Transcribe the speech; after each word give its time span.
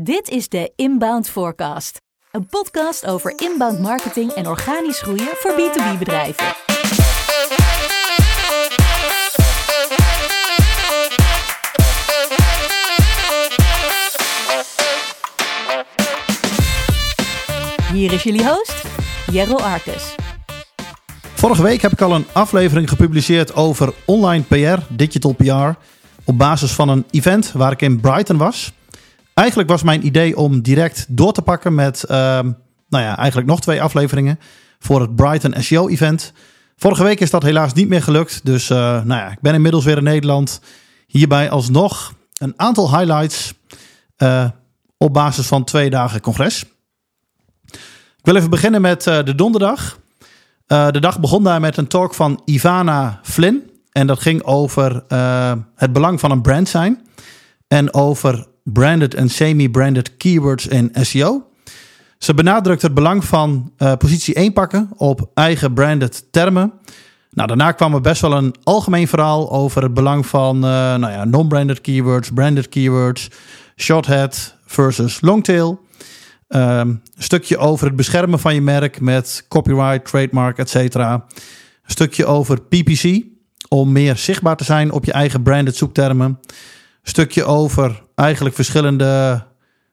Dit 0.00 0.28
is 0.28 0.48
de 0.48 0.72
Inbound 0.76 1.28
Forecast, 1.28 2.00
een 2.32 2.46
podcast 2.46 3.06
over 3.06 3.32
inbound 3.36 3.80
marketing 3.80 4.30
en 4.30 4.46
organisch 4.46 5.00
groeien 5.00 5.28
voor 5.34 5.52
B2B 5.52 5.98
bedrijven. 5.98 6.46
Hier 17.92 18.12
is 18.12 18.22
jullie 18.22 18.48
host, 18.48 18.84
Jero 19.30 19.56
Arkus. 19.56 20.14
Vorige 21.34 21.62
week 21.62 21.82
heb 21.82 21.92
ik 21.92 22.00
al 22.00 22.14
een 22.14 22.26
aflevering 22.32 22.88
gepubliceerd 22.88 23.54
over 23.54 23.94
online 24.06 24.42
PR, 24.42 24.82
digital 24.88 25.32
PR, 25.32 25.78
op 26.24 26.38
basis 26.38 26.72
van 26.72 26.88
een 26.88 27.04
event 27.10 27.52
waar 27.52 27.72
ik 27.72 27.82
in 27.82 28.00
Brighton 28.00 28.36
was. 28.36 28.72
Eigenlijk 29.38 29.68
was 29.68 29.82
mijn 29.82 30.06
idee 30.06 30.36
om 30.36 30.62
direct 30.62 31.06
door 31.08 31.32
te 31.32 31.42
pakken 31.42 31.74
met, 31.74 32.04
ehm, 32.04 32.52
nou 32.88 33.04
ja, 33.04 33.16
eigenlijk 33.16 33.48
nog 33.48 33.60
twee 33.60 33.82
afleveringen 33.82 34.38
voor 34.78 35.00
het 35.00 35.16
Brighton 35.16 35.62
SEO 35.62 35.88
event. 35.88 36.32
Vorige 36.76 37.02
week 37.02 37.20
is 37.20 37.30
dat 37.30 37.42
helaas 37.42 37.72
niet 37.72 37.88
meer 37.88 38.02
gelukt, 38.02 38.40
dus 38.44 38.70
uh, 38.70 38.78
nou 38.78 39.20
ja, 39.20 39.30
ik 39.30 39.40
ben 39.40 39.54
inmiddels 39.54 39.84
weer 39.84 39.96
in 39.96 40.02
Nederland. 40.02 40.60
Hierbij 41.06 41.50
alsnog 41.50 42.14
een 42.38 42.52
aantal 42.56 42.98
highlights 42.98 43.54
uh, 44.16 44.48
op 44.96 45.12
basis 45.12 45.46
van 45.46 45.64
twee 45.64 45.90
dagen 45.90 46.20
congres. 46.20 46.64
Ik 48.16 48.22
wil 48.22 48.36
even 48.36 48.50
beginnen 48.50 48.80
met 48.80 49.06
uh, 49.06 49.22
de 49.24 49.34
donderdag. 49.34 49.98
De 50.66 51.00
dag 51.00 51.20
begon 51.20 51.44
daar 51.44 51.60
met 51.60 51.76
een 51.76 51.86
talk 51.88 52.14
van 52.14 52.42
Ivana 52.44 53.20
Flynn. 53.22 53.70
En 53.92 54.06
dat 54.06 54.20
ging 54.20 54.42
over 54.42 55.04
het 55.74 55.92
belang 55.92 56.20
van 56.20 56.30
een 56.30 56.42
brand 56.42 56.68
zijn. 56.68 57.06
En 57.68 57.94
over 57.94 58.46
branded 58.72 59.14
en 59.14 59.28
semi-branded 59.28 60.16
keywords 60.16 60.66
in 60.66 60.90
SEO. 60.92 61.46
Ze 62.18 62.34
benadrukt 62.34 62.82
het 62.82 62.94
belang 62.94 63.24
van 63.24 63.72
uh, 63.78 63.92
positie 63.96 64.34
1 64.34 64.52
pakken 64.52 64.90
op 64.96 65.30
eigen 65.34 65.74
branded 65.74 66.24
termen. 66.30 66.72
Nou, 67.30 67.48
daarna 67.48 67.72
kwam 67.72 67.94
er 67.94 68.00
best 68.00 68.20
wel 68.20 68.32
een 68.32 68.54
algemeen 68.62 69.08
verhaal 69.08 69.50
over 69.50 69.82
het 69.82 69.94
belang 69.94 70.26
van 70.26 70.58
nou 70.58 71.10
ja, 71.10 71.24
non-branded 71.24 71.80
keywords, 71.80 72.30
branded 72.30 72.68
keywords, 72.68 73.28
shorthead 73.76 74.54
versus 74.66 75.20
longtail. 75.20 75.86
Um, 76.48 76.60
een 76.60 77.02
stukje 77.18 77.58
over 77.58 77.86
het 77.86 77.96
beschermen 77.96 78.38
van 78.38 78.54
je 78.54 78.60
merk 78.60 79.00
met 79.00 79.44
copyright, 79.48 80.04
trademark, 80.04 80.58
etc. 80.58 80.94
Een 80.94 81.22
stukje 81.84 82.26
over 82.26 82.60
PPC, 82.60 83.24
om 83.68 83.92
meer 83.92 84.16
zichtbaar 84.16 84.56
te 84.56 84.64
zijn 84.64 84.92
op 84.92 85.04
je 85.04 85.12
eigen 85.12 85.42
branded 85.42 85.76
zoektermen. 85.76 86.40
Stukje 87.08 87.44
over 87.44 88.02
eigenlijk 88.14 88.54
verschillende 88.54 89.44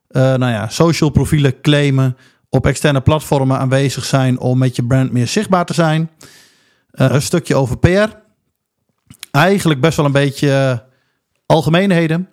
uh, 0.09 0.21
nou 0.21 0.51
ja, 0.51 0.69
social 0.69 1.09
profielen 1.09 1.61
claimen, 1.61 2.17
op 2.49 2.65
externe 2.65 3.01
platformen 3.01 3.57
aanwezig 3.57 4.05
zijn 4.05 4.39
om 4.39 4.57
met 4.57 4.75
je 4.75 4.83
brand 4.83 5.11
meer 5.11 5.27
zichtbaar 5.27 5.65
te 5.65 5.73
zijn. 5.73 6.09
Uh, 6.91 7.09
een 7.11 7.21
stukje 7.21 7.55
over 7.55 7.77
PR. 7.77 8.09
Eigenlijk 9.31 9.81
best 9.81 9.97
wel 9.97 10.05
een 10.05 10.11
beetje 10.11 10.47
uh, 10.47 10.77
algemeenheden. 11.45 12.29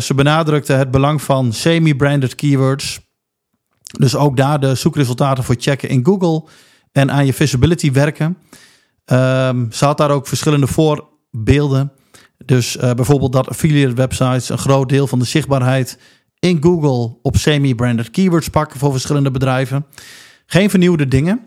Ze 0.00 0.12
benadrukte 0.14 0.72
het 0.72 0.90
belang 0.90 1.22
van 1.22 1.52
semi-branded 1.52 2.34
keywords. 2.34 3.00
Dus 3.98 4.16
ook 4.16 4.36
daar 4.36 4.60
de 4.60 4.74
zoekresultaten 4.74 5.44
voor 5.44 5.54
checken 5.58 5.88
in 5.88 6.04
Google 6.04 6.48
en 6.92 7.10
aan 7.10 7.26
je 7.26 7.32
visibility 7.32 7.92
werken. 7.92 8.38
Um, 9.06 9.72
ze 9.72 9.84
had 9.84 9.98
daar 9.98 10.10
ook 10.10 10.26
verschillende 10.26 10.66
voorbeelden. 10.66 11.92
Dus 12.44 12.76
uh, 12.76 12.92
bijvoorbeeld 12.92 13.32
dat 13.32 13.48
affiliate 13.48 13.94
websites 13.94 14.48
een 14.48 14.58
groot 14.58 14.88
deel 14.88 15.06
van 15.06 15.18
de 15.18 15.24
zichtbaarheid 15.24 15.98
in 16.38 16.62
Google 16.62 17.18
op 17.22 17.36
semi-branded 17.36 18.10
keywords 18.10 18.48
pakken 18.48 18.78
voor 18.78 18.90
verschillende 18.90 19.30
bedrijven. 19.30 19.86
Geen 20.46 20.70
vernieuwde 20.70 21.08
dingen. 21.08 21.40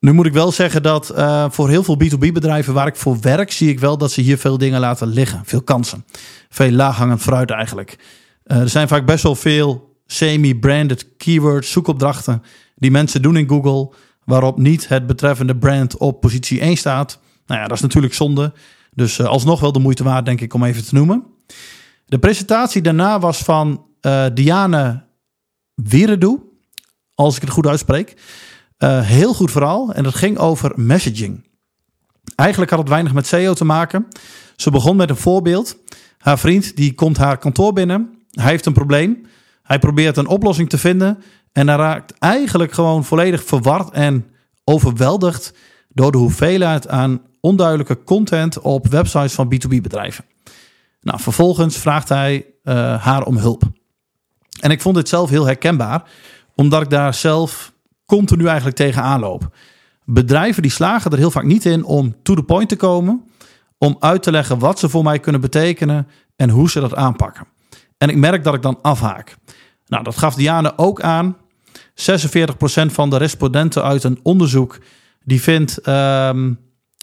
Nu 0.00 0.12
moet 0.12 0.26
ik 0.26 0.32
wel 0.32 0.52
zeggen 0.52 0.82
dat 0.82 1.12
uh, 1.16 1.50
voor 1.50 1.68
heel 1.68 1.82
veel 1.82 1.98
B2B 2.04 2.32
bedrijven 2.32 2.74
waar 2.74 2.86
ik 2.86 2.96
voor 2.96 3.20
werk, 3.20 3.52
zie 3.52 3.68
ik 3.68 3.80
wel 3.80 3.98
dat 3.98 4.12
ze 4.12 4.20
hier 4.20 4.38
veel 4.38 4.58
dingen 4.58 4.80
laten 4.80 5.08
liggen. 5.08 5.42
Veel 5.44 5.62
kansen. 5.62 6.04
Veel 6.48 6.70
laaghangend 6.70 7.20
fruit 7.20 7.50
eigenlijk. 7.50 7.98
Uh, 8.44 8.60
er 8.60 8.68
zijn 8.68 8.88
vaak 8.88 9.06
best 9.06 9.22
wel 9.22 9.34
veel 9.34 9.96
semi-branded 10.06 11.16
keywords, 11.16 11.70
zoekopdrachten 11.70 12.42
die 12.74 12.90
mensen 12.90 13.22
doen 13.22 13.36
in 13.36 13.48
Google, 13.48 13.92
waarop 14.24 14.58
niet 14.58 14.88
het 14.88 15.06
betreffende 15.06 15.56
brand 15.56 15.96
op 15.96 16.20
positie 16.20 16.60
1 16.60 16.76
staat. 16.76 17.20
Nou 17.46 17.60
ja, 17.60 17.66
dat 17.66 17.76
is 17.76 17.82
natuurlijk 17.82 18.14
zonde. 18.14 18.52
Dus 18.94 19.18
uh, 19.18 19.26
alsnog 19.26 19.60
wel 19.60 19.72
de 19.72 19.78
moeite 19.78 20.04
waard, 20.04 20.24
denk 20.24 20.40
ik, 20.40 20.54
om 20.54 20.64
even 20.64 20.84
te 20.84 20.94
noemen. 20.94 21.24
De 22.06 22.18
presentatie 22.18 22.82
daarna 22.82 23.18
was 23.18 23.38
van 23.38 23.86
uh, 24.02 24.26
Diane 24.34 25.04
Wieredoe, 25.74 26.40
als 27.14 27.36
ik 27.36 27.42
het 27.42 27.50
goed 27.50 27.66
uitspreek. 27.66 28.16
Uh, 28.78 29.00
heel 29.00 29.34
goed 29.34 29.50
verhaal 29.50 29.92
en 29.92 30.02
dat 30.02 30.14
ging 30.14 30.38
over 30.38 30.72
messaging. 30.76 31.46
Eigenlijk 32.34 32.70
had 32.70 32.80
het 32.80 32.88
weinig 32.88 33.12
met 33.12 33.26
SEO 33.26 33.54
te 33.54 33.64
maken. 33.64 34.06
Ze 34.56 34.70
begon 34.70 34.96
met 34.96 35.10
een 35.10 35.16
voorbeeld. 35.16 35.76
Haar 36.18 36.38
vriend 36.38 36.76
die 36.76 36.94
komt 36.94 37.16
haar 37.16 37.38
kantoor 37.38 37.72
binnen. 37.72 38.18
Hij 38.30 38.50
heeft 38.50 38.66
een 38.66 38.72
probleem. 38.72 39.26
Hij 39.62 39.78
probeert 39.78 40.16
een 40.16 40.26
oplossing 40.26 40.68
te 40.68 40.78
vinden 40.78 41.22
en 41.52 41.68
hij 41.68 41.76
raakt 41.76 42.18
eigenlijk 42.18 42.72
gewoon 42.72 43.04
volledig 43.04 43.44
verward 43.44 43.90
en 43.90 44.26
overweldigd 44.64 45.54
door 45.98 46.12
de 46.12 46.18
hoeveelheid 46.18 46.88
aan 46.88 47.20
onduidelijke 47.40 48.04
content 48.04 48.60
op 48.60 48.86
websites 48.86 49.32
van 49.32 49.54
B2B 49.54 49.80
bedrijven. 49.82 50.24
Nou, 51.00 51.20
vervolgens 51.20 51.76
vraagt 51.76 52.08
hij 52.08 52.46
uh, 52.64 53.04
haar 53.04 53.22
om 53.22 53.36
hulp. 53.36 53.62
En 54.60 54.70
ik 54.70 54.80
vond 54.80 54.94
dit 54.94 55.08
zelf 55.08 55.30
heel 55.30 55.44
herkenbaar, 55.46 56.02
omdat 56.54 56.82
ik 56.82 56.90
daar 56.90 57.14
zelf 57.14 57.72
continu 58.06 58.46
eigenlijk 58.46 58.76
tegenaan 58.76 59.20
loop. 59.20 59.56
Bedrijven 60.04 60.62
die 60.62 60.70
slagen 60.70 61.10
er 61.10 61.18
heel 61.18 61.30
vaak 61.30 61.44
niet 61.44 61.64
in 61.64 61.84
om 61.84 62.16
to 62.22 62.34
the 62.34 62.42
point 62.42 62.68
te 62.68 62.76
komen, 62.76 63.24
om 63.78 63.96
uit 64.00 64.22
te 64.22 64.30
leggen 64.30 64.58
wat 64.58 64.78
ze 64.78 64.88
voor 64.88 65.02
mij 65.02 65.18
kunnen 65.18 65.40
betekenen 65.40 66.08
en 66.36 66.50
hoe 66.50 66.70
ze 66.70 66.80
dat 66.80 66.94
aanpakken. 66.94 67.46
En 67.96 68.08
ik 68.08 68.16
merk 68.16 68.44
dat 68.44 68.54
ik 68.54 68.62
dan 68.62 68.78
afhaak. 68.82 69.36
Nou, 69.86 70.04
dat 70.04 70.16
gaf 70.16 70.34
Diane 70.34 70.78
ook 70.78 71.00
aan. 71.00 71.36
46% 71.94 72.00
van 72.86 73.10
de 73.10 73.16
respondenten 73.16 73.82
uit 73.82 74.04
een 74.04 74.20
onderzoek 74.22 74.78
die 75.28 75.42
vindt 75.42 75.88
um, 75.88 76.58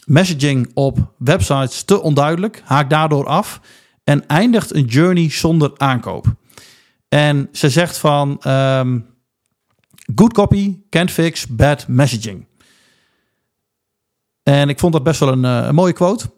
messaging 0.05 0.71
op 0.73 1.13
websites 1.17 1.83
te 1.83 2.01
onduidelijk, 2.01 2.61
haakt 2.65 2.89
daardoor 2.89 3.25
af 3.25 3.61
en 4.03 4.27
eindigt 4.27 4.75
een 4.75 4.85
journey 4.85 5.29
zonder 5.29 5.71
aankoop. 5.77 6.25
En 7.09 7.49
ze 7.51 7.69
zegt 7.69 7.97
van 7.97 8.41
um, 8.47 9.05
good 10.15 10.33
copy 10.33 10.77
can't 10.89 11.11
fix 11.11 11.47
bad 11.47 11.87
messaging. 11.87 12.47
En 14.43 14.69
ik 14.69 14.79
vond 14.79 14.93
dat 14.93 15.03
best 15.03 15.19
wel 15.19 15.31
een, 15.31 15.43
uh, 15.43 15.67
een 15.67 15.75
mooie 15.75 15.93
quote. 15.93 16.31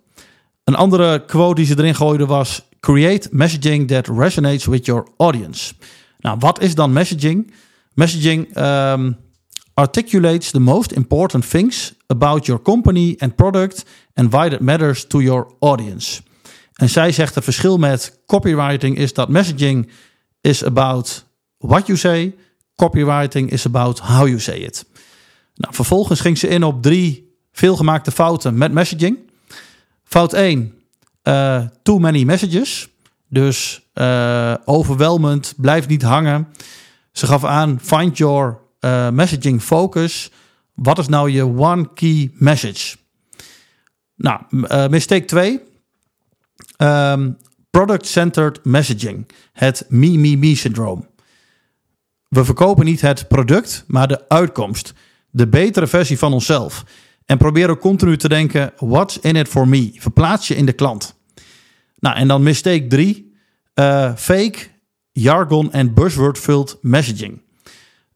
Een 0.63 0.75
andere 0.75 1.25
quote 1.25 1.55
die 1.55 1.65
ze 1.65 1.77
erin 1.77 1.95
gooide 1.95 2.25
was: 2.25 2.67
Create 2.79 3.29
messaging 3.31 3.87
that 3.87 4.07
resonates 4.07 4.65
with 4.65 4.85
your 4.85 5.07
audience. 5.17 5.73
Nou, 6.19 6.37
wat 6.39 6.61
is 6.61 6.75
dan 6.75 6.93
messaging? 6.93 7.53
Messaging 7.93 8.57
um, 8.57 9.17
articulates 9.77 10.51
the 10.51 10.59
most 10.59 10.91
important 10.91 11.49
things 11.49 11.93
about 12.07 12.45
your 12.45 12.61
company 12.61 13.15
and 13.19 13.35
product 13.35 13.85
and 14.13 14.31
why 14.31 14.49
that 14.49 14.61
matters 14.61 15.05
to 15.07 15.21
your 15.21 15.47
audience. 15.59 16.21
En 16.73 16.89
zij 16.89 17.11
zegt 17.11 17.35
het 17.35 17.43
verschil 17.43 17.77
met 17.77 18.19
copywriting 18.25 18.97
is 18.97 19.13
dat 19.13 19.29
messaging 19.29 19.89
is 20.41 20.63
about 20.63 21.25
what 21.57 21.87
you 21.87 21.97
say, 21.97 22.35
copywriting 22.75 23.51
is 23.51 23.65
about 23.65 23.99
how 23.99 24.27
you 24.27 24.39
say 24.39 24.57
it. 24.57 24.85
Nou, 25.55 25.73
vervolgens 25.73 26.19
ging 26.19 26.37
ze 26.37 26.47
in 26.47 26.63
op 26.63 26.81
drie 26.81 27.35
veelgemaakte 27.51 28.11
fouten 28.11 28.57
met 28.57 28.71
messaging. 28.71 29.17
Fout 30.03 30.33
1, 30.33 30.73
uh, 31.23 31.61
too 31.83 31.99
many 31.99 32.23
messages. 32.23 32.87
Dus 33.29 33.81
uh, 33.93 34.53
overweldigend, 34.65 35.53
blijf 35.57 35.87
niet 35.87 36.01
hangen. 36.01 36.47
Ze 37.11 37.25
gaf 37.25 37.43
aan, 37.43 37.79
find 37.81 38.17
your 38.17 38.65
uh, 38.87 39.09
messaging 39.09 39.61
focus. 39.61 40.31
Wat 40.73 40.97
is 40.99 41.07
nou 41.07 41.29
je 41.29 41.43
one 41.43 41.93
key 41.93 42.31
message? 42.33 42.95
Nou, 44.15 44.41
uh, 44.51 44.87
mistake 44.87 45.25
2. 45.25 45.61
Um, 46.77 47.37
Product-centered 47.69 48.59
messaging. 48.63 49.29
Het 49.53 49.85
me-me-me-syndroom. 49.89 51.07
We 52.27 52.45
verkopen 52.45 52.85
niet 52.85 53.01
het 53.01 53.27
product, 53.27 53.83
maar 53.87 54.07
de 54.07 54.29
uitkomst. 54.29 54.93
De 55.29 55.47
betere 55.47 55.87
versie 55.87 56.17
van 56.17 56.33
onszelf. 56.33 56.85
En 57.25 57.37
proberen 57.37 57.77
continu 57.77 58.17
te 58.17 58.29
denken, 58.29 58.73
what's 58.77 59.19
in 59.19 59.35
it 59.35 59.47
for 59.47 59.67
me? 59.67 59.91
Verplaats 59.95 60.47
je 60.47 60.55
in 60.55 60.65
de 60.65 60.73
klant. 60.73 61.19
Nou, 61.99 62.15
en 62.15 62.27
dan 62.27 62.43
mistake 62.43 62.87
3. 62.87 63.33
Uh, 63.75 64.15
fake, 64.15 64.57
jargon 65.11 65.71
en 65.71 65.93
buzzword-filled 65.93 66.77
messaging. 66.81 67.41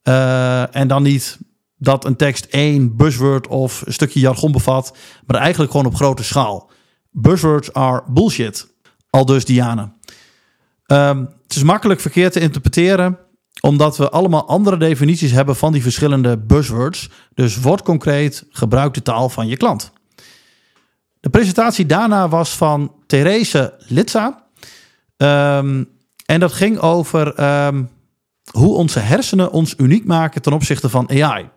Uh, 0.04 0.76
en 0.76 0.88
dan 0.88 1.04
niet 1.04 1.40
dat 1.78 2.06
een 2.06 2.16
tekst 2.16 2.46
één 2.46 2.96
buzzword 2.96 3.48
of 3.48 3.84
een 3.86 3.94
stukje 3.94 4.20
jargon 4.20 4.52
bevat, 4.52 4.98
maar 5.26 5.40
eigenlijk 5.40 5.72
gewoon 5.72 5.86
op 5.86 5.96
grote 5.96 6.24
schaal. 6.24 6.70
Buzzwords 7.12 7.74
are 7.74 8.04
bullshit, 8.08 8.68
al 9.10 9.26
dus 9.26 9.46
Diane. 9.46 9.92
Ehm, 10.86 11.26
het 11.44 11.56
is 11.56 11.64
makkelijk 11.64 12.00
verkeerd 12.00 12.34
te 12.34 12.40
interpreteren, 12.40 13.18
omdat 13.62 13.98
we 13.98 14.10
allemaal 14.10 14.48
andere 14.48 14.78
definities 14.78 15.32
hebben 15.32 15.56
van 15.56 15.72
die 15.72 15.82
verschillende 15.82 16.38
buzzwords. 16.38 17.10
Dus 17.34 17.60
word 17.60 17.82
concreet, 17.82 18.46
gebruik 18.50 18.94
de 18.94 19.02
taal 19.02 19.30
van 19.30 19.48
je 19.48 19.58
klant. 19.58 19.92
De 21.20 21.30
presentatie 21.30 21.86
daarna 21.86 22.30
was 22.30 22.50
van 22.50 22.94
Therese 23.08 23.74
Litsa. 23.88 24.44
Ehm, 25.18 25.84
en 26.26 26.40
dat 26.40 26.52
ging 26.52 26.80
over 26.80 27.34
ehm, 27.34 27.84
hoe 28.52 28.76
onze 28.76 29.00
hersenen 29.00 29.52
ons 29.52 29.74
uniek 29.78 30.06
maken 30.06 30.42
ten 30.42 30.54
opzichte 30.54 30.90
van 30.90 31.10
AI. 31.10 31.50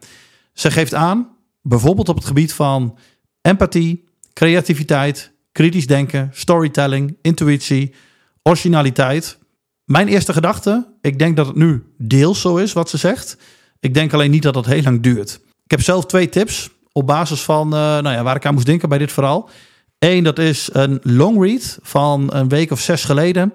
Ze 0.52 0.70
geeft 0.70 0.94
aan, 0.94 1.28
bijvoorbeeld 1.62 2.08
op 2.08 2.16
het 2.16 2.24
gebied 2.24 2.52
van 2.52 2.98
empathie, 3.40 4.04
creativiteit, 4.32 5.32
kritisch 5.52 5.86
denken, 5.86 6.30
storytelling, 6.32 7.16
intuïtie, 7.22 7.94
originaliteit. 8.42 9.38
Mijn 9.84 10.08
eerste 10.08 10.32
gedachte, 10.32 10.92
ik 11.00 11.18
denk 11.18 11.36
dat 11.36 11.46
het 11.46 11.56
nu 11.56 11.82
deels 11.98 12.40
zo 12.40 12.56
is 12.56 12.72
wat 12.72 12.90
ze 12.90 12.96
zegt. 12.96 13.36
Ik 13.80 13.94
denk 13.94 14.12
alleen 14.12 14.30
niet 14.30 14.42
dat 14.42 14.54
dat 14.54 14.66
heel 14.66 14.82
lang 14.82 15.02
duurt. 15.02 15.40
Ik 15.64 15.70
heb 15.70 15.80
zelf 15.80 16.06
twee 16.06 16.28
tips 16.28 16.70
op 16.92 17.06
basis 17.06 17.40
van 17.40 17.66
uh, 17.66 17.80
nou 17.80 18.08
ja, 18.08 18.22
waar 18.22 18.36
ik 18.36 18.46
aan 18.46 18.54
moest 18.54 18.66
denken 18.66 18.88
bij 18.88 18.98
dit 18.98 19.12
verhaal. 19.12 19.50
Eén, 19.98 20.24
dat 20.24 20.38
is 20.38 20.68
een 20.72 21.00
long 21.02 21.42
read 21.42 21.78
van 21.82 22.34
een 22.34 22.48
week 22.48 22.70
of 22.70 22.80
zes 22.80 23.04
geleden. 23.04 23.52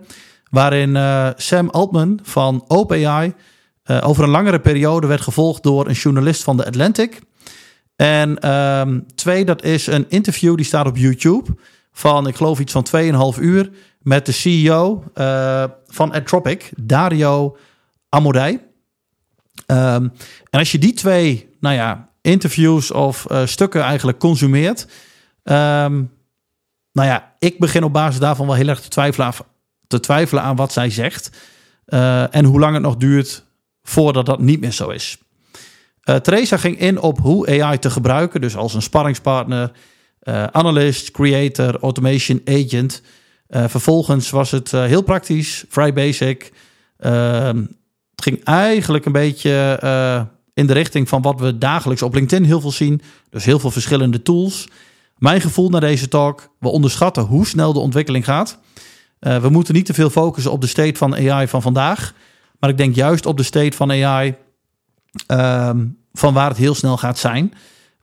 Waarin 0.50 0.96
uh, 0.96 1.30
Sam 1.36 1.70
Altman 1.70 2.20
van 2.24 2.64
OpenAI 2.68 3.34
uh, 3.86 4.08
over 4.08 4.24
een 4.24 4.30
langere 4.30 4.60
periode 4.60 5.08
werd 5.08 5.22
gevolgd 5.22 5.64
door 5.64 5.88
een 5.88 5.94
journalist 5.94 6.44
van 6.44 6.58
The 6.58 6.66
Atlantic. 6.66 7.22
En 7.96 8.52
um, 8.52 9.06
twee, 9.16 9.46
dat 9.46 9.64
is 9.64 9.88
een 9.88 10.06
interview 10.10 10.56
die 10.56 10.66
staat 10.66 10.88
op 10.88 10.98
YouTube 10.98 11.56
van, 11.92 12.28
ik 12.28 12.36
geloof 12.36 12.60
iets 12.60 12.72
van 12.72 12.88
2,5 13.36 13.42
uur 13.42 13.70
met 14.00 14.26
de 14.26 14.32
CEO 14.32 15.04
uh, 15.16 15.64
van 15.88 16.12
Anthropic, 16.12 16.72
Dario 16.76 17.58
Amodei. 18.10 18.60
Um, 19.68 20.12
en 20.50 20.60
als 20.60 20.72
je 20.72 20.80
die 20.80 20.94
twee, 20.94 21.50
nou 21.60 21.76
ja, 21.76 22.10
interviews 22.22 22.92
of 22.92 23.26
stukken 23.46 23.82
eigenlijk 23.82 24.20
consumeert, 24.20 24.88
um, 25.44 26.12
nou 26.92 27.08
ja, 27.08 27.36
ik 27.40 27.60
begin 27.60 27.84
op 27.84 27.94
basis 27.94 28.20
daarvan 28.20 28.46
wel 28.46 28.56
heel 28.56 28.68
erg 28.68 28.82
te 28.82 28.90
twijfelen 28.90 29.34
te 29.90 30.00
twijfelen 30.00 30.44
aan 30.44 30.56
wat 30.56 30.72
zij 30.72 30.90
zegt 30.90 31.30
uh, 31.88 32.36
en 32.36 32.46
hoe 32.46 32.60
lang 32.60 32.74
het 32.74 32.84
nog 32.84 32.96
duurt 32.96 33.44
voordat 33.84 34.26
dat 34.26 34.40
niet 34.40 34.60
meer 34.60 34.72
zo 34.72 34.90
is. 34.90 35.18
Uh, 36.10 36.16
ging 36.44 36.80
in 36.80 37.02
op 37.02 37.20
hoe 37.20 37.62
AI 37.62 37.80
te 37.80 37.90
gebruiken, 37.90 38.42
dus 38.42 38.56
als 38.56 38.74
een 38.74 38.82
sparringspartner, 38.82 39.72
uh, 40.24 40.44
analyst, 40.44 41.12
creator, 41.12 41.80
automation 41.80 42.42
agent. 42.46 43.02
Vervolgens 43.50 44.30
was 44.30 44.52
het 44.52 44.72
heel 44.72 45.02
praktisch, 45.02 45.66
vrij 45.70 45.94
basic. 45.94 46.52
Ehm, 46.98 47.58
het 48.12 48.24
ging 48.24 48.44
eigenlijk 48.44 49.06
een 49.06 49.12
beetje 49.12 49.80
in 50.54 50.68
de 50.68 50.74
richting 50.74 51.10
van 51.10 51.22
wat 51.22 51.40
we 51.40 51.58
dagelijks 51.58 52.02
op 52.02 52.14
LinkedIn 52.14 52.46
heel 52.46 52.62
veel 52.62 52.72
zien. 52.72 53.02
Dus 53.30 53.46
heel 53.46 53.60
veel 53.60 53.72
verschillende 53.72 54.22
tools. 54.22 54.68
Mijn 55.18 55.42
gevoel 55.42 55.70
na 55.70 55.80
deze 55.80 56.08
talk, 56.08 56.50
we 56.60 56.68
onderschatten 56.68 57.24
hoe 57.24 57.48
snel 57.48 57.74
de 57.74 57.80
ontwikkeling 57.80 58.26
gaat. 58.26 58.60
We 59.20 59.50
moeten 59.50 59.74
niet 59.74 59.86
te 59.86 59.94
veel 59.94 60.10
focussen 60.10 60.52
op 60.52 60.62
de 60.62 60.68
state 60.68 60.98
van 60.98 61.16
AI 61.16 61.48
van 61.48 61.62
vandaag. 61.62 62.14
Maar 62.60 62.70
ik 62.70 62.78
denk 62.78 62.96
juist 62.96 63.26
op 63.26 63.38
de 63.38 63.44
state 63.44 63.78
van 63.78 63.92
AI 63.92 64.36
um, 65.28 65.98
van 66.14 66.34
waar 66.34 66.50
het 66.50 66.58
heel 66.58 66.76
snel 66.76 66.98
gaat 66.98 67.18
zijn. 67.18 67.54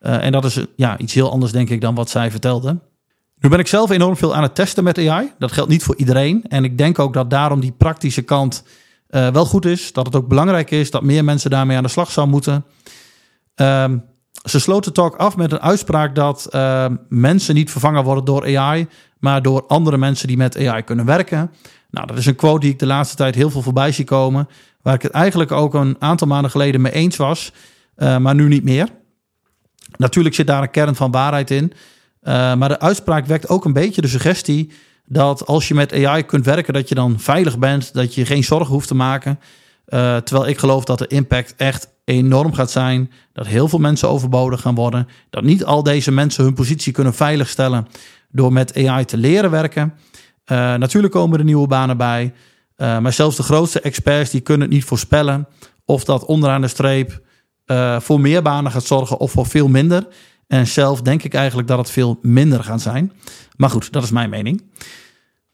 Uh, 0.00 0.24
en 0.24 0.32
dat 0.32 0.44
is 0.44 0.64
ja, 0.76 0.98
iets 0.98 1.14
heel 1.14 1.30
anders, 1.30 1.52
denk 1.52 1.70
ik, 1.70 1.80
dan 1.80 1.94
wat 1.94 2.10
zij 2.10 2.30
vertelde. 2.30 2.78
Nu 3.38 3.48
ben 3.48 3.58
ik 3.58 3.66
zelf 3.66 3.90
enorm 3.90 4.16
veel 4.16 4.34
aan 4.34 4.42
het 4.42 4.54
testen 4.54 4.84
met 4.84 4.98
AI. 4.98 5.32
Dat 5.38 5.52
geldt 5.52 5.70
niet 5.70 5.82
voor 5.82 5.96
iedereen. 5.96 6.44
En 6.48 6.64
ik 6.64 6.78
denk 6.78 6.98
ook 6.98 7.12
dat 7.12 7.30
daarom 7.30 7.60
die 7.60 7.72
praktische 7.72 8.22
kant 8.22 8.64
wel 9.08 9.46
goed 9.46 9.64
is. 9.64 9.92
Dat 9.92 10.06
het 10.06 10.16
ook 10.16 10.28
belangrijk 10.28 10.70
is 10.70 10.90
dat 10.90 11.02
meer 11.02 11.24
mensen 11.24 11.50
daarmee 11.50 11.76
aan 11.76 11.82
de 11.82 11.88
slag 11.88 12.10
zouden 12.10 12.34
moeten. 12.34 12.64
Um, 13.54 14.04
ze 14.48 14.60
sloot 14.60 14.84
de 14.84 14.92
talk 14.92 15.16
af 15.16 15.36
met 15.36 15.52
een 15.52 15.60
uitspraak 15.60 16.14
dat 16.14 16.48
uh, 16.50 16.86
mensen 17.08 17.54
niet 17.54 17.70
vervangen 17.70 18.04
worden 18.04 18.24
door 18.24 18.56
AI, 18.56 18.88
maar 19.18 19.42
door 19.42 19.66
andere 19.66 19.96
mensen 19.96 20.28
die 20.28 20.36
met 20.36 20.66
AI 20.66 20.82
kunnen 20.82 21.04
werken. 21.04 21.50
Nou, 21.90 22.06
dat 22.06 22.16
is 22.16 22.26
een 22.26 22.36
quote 22.36 22.60
die 22.60 22.70
ik 22.70 22.78
de 22.78 22.86
laatste 22.86 23.16
tijd 23.16 23.34
heel 23.34 23.50
veel 23.50 23.62
voorbij 23.62 23.92
zie 23.92 24.04
komen. 24.04 24.48
Waar 24.82 24.94
ik 24.94 25.02
het 25.02 25.12
eigenlijk 25.12 25.52
ook 25.52 25.74
een 25.74 25.96
aantal 25.98 26.26
maanden 26.26 26.50
geleden 26.50 26.80
mee 26.80 26.92
eens 26.92 27.16
was, 27.16 27.52
uh, 27.96 28.16
maar 28.16 28.34
nu 28.34 28.48
niet 28.48 28.64
meer. 28.64 28.88
Natuurlijk 29.96 30.34
zit 30.34 30.46
daar 30.46 30.62
een 30.62 30.70
kern 30.70 30.94
van 30.94 31.10
waarheid 31.10 31.50
in. 31.50 31.72
Uh, 32.22 32.54
maar 32.54 32.68
de 32.68 32.80
uitspraak 32.80 33.26
wekt 33.26 33.48
ook 33.48 33.64
een 33.64 33.72
beetje 33.72 34.00
de 34.00 34.08
suggestie 34.08 34.72
dat 35.04 35.46
als 35.46 35.68
je 35.68 35.74
met 35.74 36.04
AI 36.04 36.22
kunt 36.22 36.44
werken, 36.44 36.72
dat 36.72 36.88
je 36.88 36.94
dan 36.94 37.20
veilig 37.20 37.58
bent, 37.58 37.94
dat 37.94 38.14
je 38.14 38.26
geen 38.26 38.44
zorgen 38.44 38.72
hoeft 38.72 38.88
te 38.88 38.94
maken. 38.94 39.38
Uh, 39.88 40.16
terwijl 40.16 40.48
ik 40.48 40.58
geloof 40.58 40.84
dat 40.84 40.98
de 40.98 41.06
impact 41.06 41.54
echt 41.56 41.88
enorm 42.04 42.52
gaat 42.52 42.70
zijn. 42.70 43.10
Dat 43.32 43.46
heel 43.46 43.68
veel 43.68 43.78
mensen 43.78 44.08
overbodig 44.08 44.60
gaan 44.60 44.74
worden. 44.74 45.08
Dat 45.30 45.42
niet 45.42 45.64
al 45.64 45.82
deze 45.82 46.12
mensen 46.12 46.44
hun 46.44 46.54
positie 46.54 46.92
kunnen 46.92 47.14
veiligstellen 47.14 47.86
door 48.36 48.52
met 48.52 48.86
AI 48.86 49.04
te 49.04 49.16
leren 49.16 49.50
werken. 49.50 49.94
Uh, 50.52 50.74
natuurlijk 50.74 51.12
komen 51.12 51.38
er 51.38 51.44
nieuwe 51.44 51.66
banen 51.66 51.96
bij. 51.96 52.32
Uh, 52.76 52.98
maar 52.98 53.12
zelfs 53.12 53.36
de 53.36 53.42
grootste 53.42 53.80
experts 53.80 54.30
die 54.30 54.40
kunnen 54.40 54.66
het 54.66 54.76
niet 54.76 54.84
voorspellen 54.84 55.48
of 55.84 56.04
dat 56.04 56.24
onderaan 56.24 56.60
de 56.60 56.68
streep 56.68 57.20
uh, 57.66 58.00
voor 58.00 58.20
meer 58.20 58.42
banen 58.42 58.72
gaat 58.72 58.84
zorgen 58.84 59.18
of 59.18 59.32
voor 59.32 59.46
veel 59.46 59.68
minder. 59.68 60.06
En 60.46 60.66
zelf 60.66 61.02
denk 61.02 61.22
ik 61.22 61.34
eigenlijk 61.34 61.68
dat 61.68 61.78
het 61.78 61.90
veel 61.90 62.18
minder 62.22 62.64
gaat 62.64 62.80
zijn. 62.80 63.12
Maar 63.56 63.70
goed, 63.70 63.92
dat 63.92 64.02
is 64.02 64.10
mijn 64.10 64.30
mening. 64.30 64.64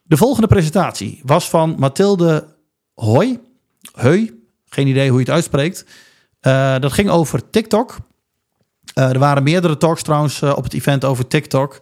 De 0.02 0.16
volgende 0.16 0.46
presentatie 0.46 1.20
was 1.24 1.48
van 1.48 1.74
Mathilde 1.78 2.46
Hoy. 2.94 3.40
Heu, 3.92 4.30
geen 4.68 4.86
idee 4.86 5.08
hoe 5.08 5.18
je 5.18 5.24
het 5.24 5.34
uitspreekt. 5.34 5.86
Dat 6.80 6.92
ging 6.92 7.08
over 7.08 7.50
TikTok. 7.50 7.96
er 8.94 9.18
waren 9.18 9.42
meerdere 9.42 9.76
talks 9.76 10.02
trouwens 10.02 10.42
op 10.42 10.64
het 10.64 10.74
event 10.74 11.04
over 11.04 11.26
TikTok. 11.26 11.80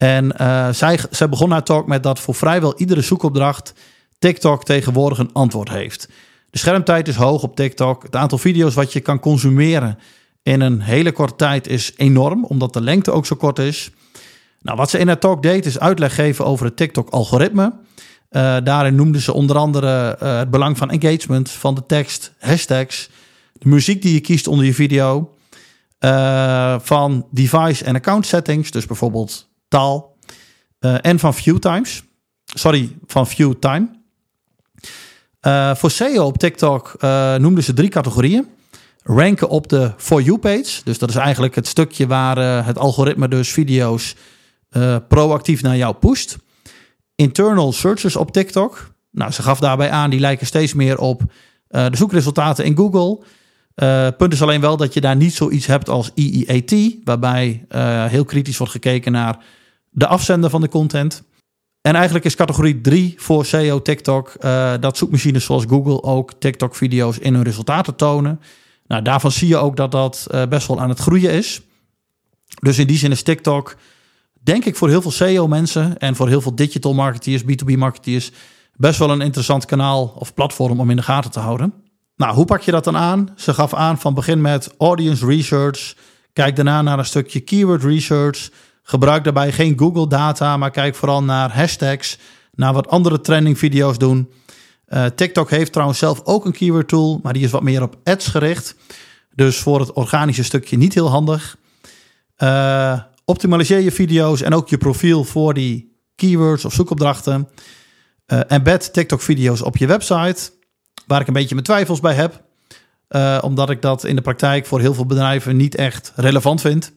En 0.00 0.32
zij, 0.74 0.98
zij 1.10 1.28
begon 1.28 1.50
haar 1.50 1.62
talk 1.62 1.86
met 1.86 2.02
dat 2.02 2.20
voor 2.20 2.34
vrijwel 2.34 2.78
iedere 2.78 3.00
zoekopdracht 3.00 3.72
TikTok 4.18 4.64
tegenwoordig 4.64 5.18
een 5.18 5.32
antwoord 5.32 5.68
heeft. 5.68 6.08
De 6.50 6.58
schermtijd 6.58 7.08
is 7.08 7.14
hoog 7.14 7.42
op 7.42 7.56
TikTok. 7.56 8.02
Het 8.02 8.16
aantal 8.16 8.38
video's 8.38 8.74
wat 8.74 8.92
je 8.92 9.00
kan 9.00 9.20
consumeren 9.20 9.98
in 10.42 10.60
een 10.60 10.80
hele 10.80 11.12
korte 11.12 11.36
tijd 11.36 11.66
is 11.66 11.92
enorm, 11.96 12.44
omdat 12.44 12.72
de 12.72 12.80
lengte 12.80 13.10
ook 13.10 13.26
zo 13.26 13.36
kort 13.36 13.58
is. 13.58 13.90
Nou, 14.62 14.76
wat 14.76 14.90
ze 14.90 14.98
in 14.98 15.06
haar 15.06 15.18
talk 15.18 15.42
deed 15.42 15.66
is 15.66 15.78
uitleg 15.78 16.14
geven 16.14 16.44
over 16.44 16.66
het 16.66 16.76
TikTok-algoritme. 16.76 17.72
Uh, 18.30 18.56
daarin 18.64 18.94
noemde 18.94 19.20
ze 19.20 19.32
onder 19.32 19.56
andere 19.56 20.18
uh, 20.22 20.38
het 20.38 20.50
belang 20.50 20.78
van 20.78 20.90
engagement, 20.90 21.50
van 21.50 21.74
de 21.74 21.86
tekst, 21.86 22.32
hashtags, 22.38 23.10
de 23.52 23.68
muziek 23.68 24.02
die 24.02 24.12
je 24.12 24.20
kiest 24.20 24.46
onder 24.46 24.66
je 24.66 24.74
video, 24.74 25.34
van 26.82 27.26
device 27.30 27.84
en 27.84 27.94
account 27.94 28.26
settings, 28.26 28.70
dus 28.70 28.86
bijvoorbeeld 28.86 29.49
taal, 29.70 30.16
en 30.80 31.18
van 31.18 31.34
view 31.34 31.58
times. 31.58 32.02
Sorry, 32.44 32.96
van 33.06 33.26
view 33.26 33.52
time. 33.52 33.88
Uh, 35.46 35.74
voor 35.74 35.90
SEO 35.90 36.24
op 36.24 36.38
TikTok 36.38 36.94
uh, 37.00 37.34
noemden 37.34 37.64
ze 37.64 37.72
drie 37.72 37.88
categorieën. 37.88 38.46
Ranken 39.02 39.48
op 39.48 39.68
de 39.68 39.92
For 39.96 40.22
You 40.22 40.38
page. 40.38 40.80
Dus 40.84 40.98
dat 40.98 41.08
is 41.08 41.14
eigenlijk 41.14 41.54
het 41.54 41.66
stukje 41.66 42.06
waar 42.06 42.64
het 42.64 42.78
algoritme 42.78 43.28
dus 43.28 43.52
video's 43.52 44.16
proactief 45.08 45.62
naar 45.62 45.76
jou 45.76 45.94
pusht. 45.94 46.36
Internal 47.14 47.72
searches 47.72 48.16
op 48.16 48.32
TikTok. 48.32 48.94
Nou, 49.10 49.30
ze 49.30 49.42
gaf 49.42 49.58
daarbij 49.58 49.90
aan, 49.90 50.10
die 50.10 50.20
lijken 50.20 50.46
steeds 50.46 50.74
meer 50.74 50.98
op 50.98 51.22
de 51.68 51.90
zoekresultaten 51.92 52.64
in 52.64 52.76
Google. 52.76 53.18
punt 54.16 54.32
is 54.32 54.42
alleen 54.42 54.60
wel 54.60 54.76
dat 54.76 54.94
je 54.94 55.00
daar 55.00 55.16
niet 55.16 55.34
zoiets 55.34 55.66
hebt 55.66 55.88
als 55.88 56.10
EEAT, 56.14 56.94
waarbij 57.04 57.66
heel 58.08 58.24
kritisch 58.24 58.56
wordt 58.56 58.72
gekeken 58.72 59.12
naar 59.12 59.38
de 59.90 60.06
afzender 60.06 60.50
van 60.50 60.60
de 60.60 60.68
content. 60.68 61.22
En 61.80 61.94
eigenlijk 61.94 62.24
is 62.24 62.34
categorie 62.34 62.80
3 62.80 63.14
voor 63.16 63.46
SEO 63.46 63.82
TikTok 63.82 64.34
uh, 64.40 64.74
dat 64.80 64.96
zoekmachines 64.96 65.44
zoals 65.44 65.64
Google 65.68 66.02
ook 66.02 66.32
TikTok-video's 66.38 67.18
in 67.18 67.34
hun 67.34 67.42
resultaten 67.42 67.96
tonen. 67.96 68.40
Nou, 68.86 69.02
daarvan 69.02 69.30
zie 69.30 69.48
je 69.48 69.56
ook 69.56 69.76
dat 69.76 69.92
dat 69.92 70.26
uh, 70.30 70.46
best 70.46 70.66
wel 70.66 70.80
aan 70.80 70.88
het 70.88 70.98
groeien 70.98 71.30
is. 71.30 71.60
Dus 72.60 72.78
in 72.78 72.86
die 72.86 72.98
zin 72.98 73.10
is 73.10 73.22
TikTok, 73.22 73.76
denk 74.42 74.64
ik, 74.64 74.76
voor 74.76 74.88
heel 74.88 75.02
veel 75.02 75.10
SEO-mensen 75.10 75.98
en 75.98 76.16
voor 76.16 76.28
heel 76.28 76.40
veel 76.40 76.54
digital 76.54 76.94
marketeers, 76.94 77.42
B2B-marketeers, 77.42 78.30
best 78.76 78.98
wel 78.98 79.10
een 79.10 79.20
interessant 79.20 79.64
kanaal 79.64 80.12
of 80.18 80.34
platform 80.34 80.80
om 80.80 80.90
in 80.90 80.96
de 80.96 81.02
gaten 81.02 81.30
te 81.30 81.40
houden. 81.40 81.74
Nou, 82.16 82.34
hoe 82.34 82.44
pak 82.44 82.60
je 82.60 82.70
dat 82.70 82.84
dan 82.84 82.96
aan? 82.96 83.28
Ze 83.36 83.54
gaf 83.54 83.74
aan 83.74 83.98
van 83.98 84.14
begin 84.14 84.40
met 84.40 84.74
audience 84.78 85.26
research. 85.26 85.94
Kijk 86.32 86.56
daarna 86.56 86.82
naar 86.82 86.98
een 86.98 87.04
stukje 87.04 87.40
keyword 87.40 87.82
research. 87.82 88.50
Gebruik 88.90 89.24
daarbij 89.24 89.52
geen 89.52 89.78
Google 89.78 90.08
data, 90.08 90.56
maar 90.56 90.70
kijk 90.70 90.94
vooral 90.94 91.22
naar 91.22 91.54
hashtags, 91.54 92.18
naar 92.54 92.72
wat 92.72 92.88
andere 92.88 93.20
trending 93.20 93.58
video's 93.58 93.98
doen. 93.98 94.30
Uh, 94.88 95.04
TikTok 95.04 95.50
heeft 95.50 95.72
trouwens 95.72 95.98
zelf 95.98 96.20
ook 96.24 96.44
een 96.44 96.52
keyword 96.52 96.88
tool, 96.88 97.20
maar 97.22 97.32
die 97.32 97.44
is 97.44 97.50
wat 97.50 97.62
meer 97.62 97.82
op 97.82 97.96
ads 98.04 98.26
gericht. 98.26 98.76
Dus 99.34 99.58
voor 99.58 99.80
het 99.80 99.92
organische 99.92 100.42
stukje 100.42 100.76
niet 100.76 100.94
heel 100.94 101.10
handig. 101.10 101.56
Uh, 102.38 103.00
optimaliseer 103.24 103.80
je 103.80 103.92
video's 103.92 104.42
en 104.42 104.54
ook 104.54 104.68
je 104.68 104.78
profiel 104.78 105.24
voor 105.24 105.54
die 105.54 105.96
keywords 106.14 106.64
of 106.64 106.72
zoekopdrachten. 106.72 107.48
Uh, 108.26 108.40
embed 108.46 108.92
TikTok-video's 108.92 109.62
op 109.62 109.76
je 109.76 109.86
website, 109.86 110.50
waar 111.06 111.20
ik 111.20 111.26
een 111.26 111.32
beetje 111.32 111.54
mijn 111.54 111.66
twijfels 111.66 112.00
bij 112.00 112.14
heb. 112.14 112.42
Omdat 113.42 113.70
ik 113.70 113.82
dat 113.82 114.04
in 114.04 114.16
de 114.16 114.22
praktijk 114.22 114.66
voor 114.66 114.80
heel 114.80 114.94
veel 114.94 115.06
bedrijven 115.06 115.56
niet 115.56 115.74
echt 115.74 116.12
relevant 116.16 116.60
vind. 116.60 116.92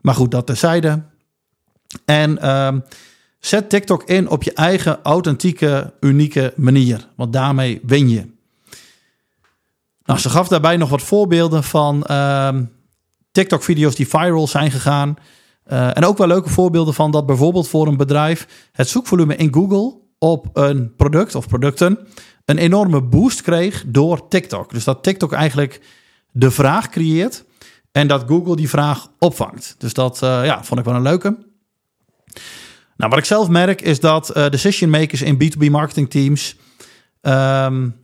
Maar 0.00 0.14
goed, 0.14 0.30
dat 0.30 0.46
terzijde. 0.46 1.10
En 2.04 2.38
uh, 2.42 2.68
zet 3.38 3.70
TikTok 3.70 4.02
in 4.02 4.28
op 4.28 4.42
je 4.42 4.52
eigen 4.52 4.98
authentieke, 5.02 5.92
unieke 6.00 6.52
manier. 6.56 7.08
Want 7.16 7.32
daarmee 7.32 7.80
win 7.82 8.08
je. 8.08 8.30
Nou, 10.04 10.18
ze 10.18 10.30
gaf 10.30 10.48
daarbij 10.48 10.76
nog 10.76 10.88
wat 10.88 11.02
voorbeelden 11.02 11.64
van 11.64 12.04
ehm, 12.04 12.64
TikTok-video's 13.32 13.94
die 13.94 14.08
viral 14.08 14.46
zijn 14.46 14.70
gegaan. 14.70 15.16
Uh, 15.66 15.96
en 15.96 16.04
ook 16.04 16.18
wel 16.18 16.26
leuke 16.26 16.48
voorbeelden 16.48 16.94
van 16.94 17.10
dat 17.10 17.26
bijvoorbeeld 17.26 17.68
voor 17.68 17.86
een 17.86 17.96
bedrijf 17.96 18.68
het 18.72 18.88
zoekvolume 18.88 19.36
in 19.36 19.54
Google 19.54 20.00
op 20.18 20.48
een 20.52 20.94
product 20.96 21.34
of 21.34 21.48
producten 21.48 21.98
een 22.44 22.58
enorme 22.58 23.02
boost 23.02 23.42
kreeg 23.42 23.84
door 23.86 24.28
TikTok. 24.28 24.72
Dus 24.72 24.84
dat 24.84 25.02
TikTok 25.02 25.32
eigenlijk 25.32 25.80
de 26.30 26.50
vraag 26.50 26.88
creëert 26.88 27.44
en 27.92 28.08
dat 28.08 28.24
Google 28.26 28.56
die 28.56 28.68
vraag 28.68 29.08
opvangt. 29.18 29.74
Dus 29.78 29.94
dat 29.94 30.20
uh, 30.24 30.44
ja, 30.44 30.64
vond 30.64 30.80
ik 30.80 30.86
wel 30.86 30.94
een 30.94 31.02
leuke. 31.02 31.36
Nou, 32.96 33.10
wat 33.10 33.18
ik 33.18 33.24
zelf 33.24 33.48
merk 33.48 33.80
is 33.80 34.00
dat 34.00 34.36
uh, 34.36 34.48
decision 34.48 34.90
makers 34.90 35.22
in 35.22 35.42
B2B 35.42 35.70
marketing 35.70 36.10
teams, 36.10 36.56
um, 37.20 37.96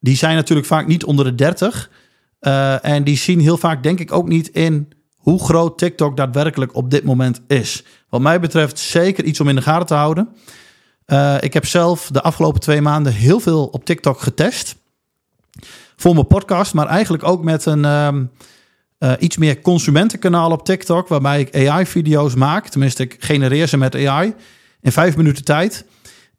die 0.00 0.16
zijn 0.16 0.36
natuurlijk 0.36 0.66
vaak 0.66 0.86
niet 0.86 1.04
onder 1.04 1.24
de 1.24 1.34
30. 1.34 1.90
Uh, 2.40 2.84
en 2.84 3.04
die 3.04 3.16
zien 3.16 3.40
heel 3.40 3.56
vaak, 3.56 3.82
denk 3.82 4.00
ik, 4.00 4.12
ook 4.12 4.28
niet 4.28 4.48
in 4.48 4.88
hoe 5.16 5.44
groot 5.44 5.78
TikTok 5.78 6.16
daadwerkelijk 6.16 6.74
op 6.74 6.90
dit 6.90 7.04
moment 7.04 7.40
is. 7.46 7.84
Wat 8.08 8.20
mij 8.20 8.40
betreft 8.40 8.78
zeker 8.78 9.24
iets 9.24 9.40
om 9.40 9.48
in 9.48 9.54
de 9.54 9.62
gaten 9.62 9.86
te 9.86 9.94
houden. 9.94 10.28
Uh, 11.06 11.36
ik 11.40 11.52
heb 11.52 11.66
zelf 11.66 12.08
de 12.12 12.22
afgelopen 12.22 12.60
twee 12.60 12.80
maanden 12.80 13.12
heel 13.12 13.40
veel 13.40 13.66
op 13.66 13.84
TikTok 13.84 14.20
getest. 14.20 14.76
Voor 15.96 16.14
mijn 16.14 16.26
podcast, 16.26 16.74
maar 16.74 16.86
eigenlijk 16.86 17.24
ook 17.24 17.44
met 17.44 17.66
een 17.66 17.84
um, 17.84 18.30
uh, 18.98 19.12
iets 19.18 19.36
meer 19.36 19.60
consumentenkanaal 19.60 20.50
op 20.50 20.64
TikTok. 20.64 21.08
Waarbij 21.08 21.40
ik 21.40 21.68
AI-video's 21.68 22.34
maak. 22.34 22.68
Tenminste, 22.68 23.02
ik 23.02 23.16
genereer 23.18 23.66
ze 23.66 23.76
met 23.76 23.94
AI 23.94 24.34
in 24.80 24.92
vijf 24.92 25.16
minuten 25.16 25.44
tijd. 25.44 25.84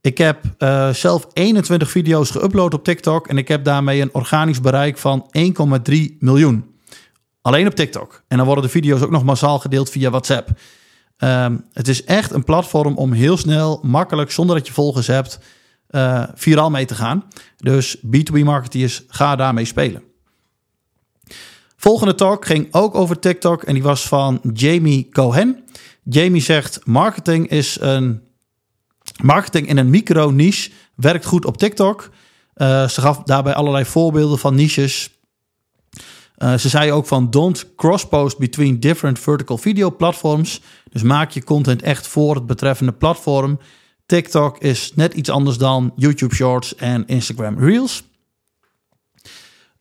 Ik 0.01 0.17
heb 0.17 0.43
uh, 0.59 0.89
zelf 0.89 1.27
21 1.33 1.91
video's 1.91 2.37
geüpload 2.37 2.73
op 2.73 2.83
TikTok. 2.83 3.27
En 3.27 3.37
ik 3.37 3.47
heb 3.47 3.63
daarmee 3.63 4.01
een 4.01 4.13
organisch 4.13 4.61
bereik 4.61 4.97
van 4.97 5.29
1,3 5.89 5.95
miljoen. 6.19 6.75
Alleen 7.41 7.67
op 7.67 7.75
TikTok. 7.75 8.23
En 8.27 8.37
dan 8.37 8.45
worden 8.45 8.63
de 8.63 8.69
video's 8.69 9.01
ook 9.01 9.11
nog 9.11 9.23
massaal 9.23 9.59
gedeeld 9.59 9.89
via 9.89 10.09
WhatsApp. 10.09 10.49
Um, 11.17 11.65
het 11.73 11.87
is 11.87 12.03
echt 12.03 12.31
een 12.31 12.43
platform 12.43 12.97
om 12.97 13.11
heel 13.11 13.37
snel, 13.37 13.79
makkelijk, 13.83 14.31
zonder 14.31 14.55
dat 14.55 14.67
je 14.67 14.73
volgers 14.73 15.07
hebt, 15.07 15.39
uh, 15.89 16.23
viraal 16.35 16.69
mee 16.69 16.85
te 16.85 16.95
gaan. 16.95 17.23
Dus 17.57 17.97
B2B 17.97 18.43
marketeers, 18.43 19.03
ga 19.07 19.35
daarmee 19.35 19.65
spelen. 19.65 20.03
Volgende 21.79 22.15
talk 22.15 22.45
ging 22.45 22.67
ook 22.71 22.95
over 22.95 23.19
TikTok 23.19 23.63
en 23.63 23.73
die 23.73 23.83
was 23.83 24.07
van 24.07 24.39
Jamie 24.53 25.09
Cohen. 25.09 25.63
Jamie 26.03 26.41
zegt: 26.41 26.85
marketing 26.85 27.49
is 27.49 27.77
een 27.79 28.21
marketing 29.21 29.67
in 29.67 29.77
een 29.77 29.89
micro 29.89 30.29
niche 30.29 30.71
werkt 30.95 31.25
goed 31.25 31.45
op 31.45 31.57
TikTok. 31.57 32.09
Uh, 32.55 32.87
ze 32.87 33.01
gaf 33.01 33.23
daarbij 33.23 33.53
allerlei 33.53 33.85
voorbeelden 33.85 34.39
van 34.39 34.55
niches. 34.55 35.09
Uh, 36.37 36.57
ze 36.57 36.69
zei 36.69 36.91
ook 36.91 37.05
van 37.05 37.29
don't 37.29 37.75
cross-post 37.75 38.37
between 38.37 38.79
different 38.79 39.19
vertical 39.19 39.57
video 39.57 39.95
platforms. 39.95 40.61
Dus 40.91 41.01
maak 41.01 41.31
je 41.31 41.43
content 41.43 41.81
echt 41.81 42.07
voor 42.07 42.35
het 42.35 42.45
betreffende 42.45 42.91
platform. 42.91 43.59
TikTok 44.05 44.57
is 44.57 44.91
net 44.95 45.13
iets 45.13 45.29
anders 45.29 45.57
dan 45.57 45.93
YouTube 45.95 46.35
Shorts 46.35 46.75
en 46.75 47.07
Instagram 47.07 47.59
Reels. 47.59 48.03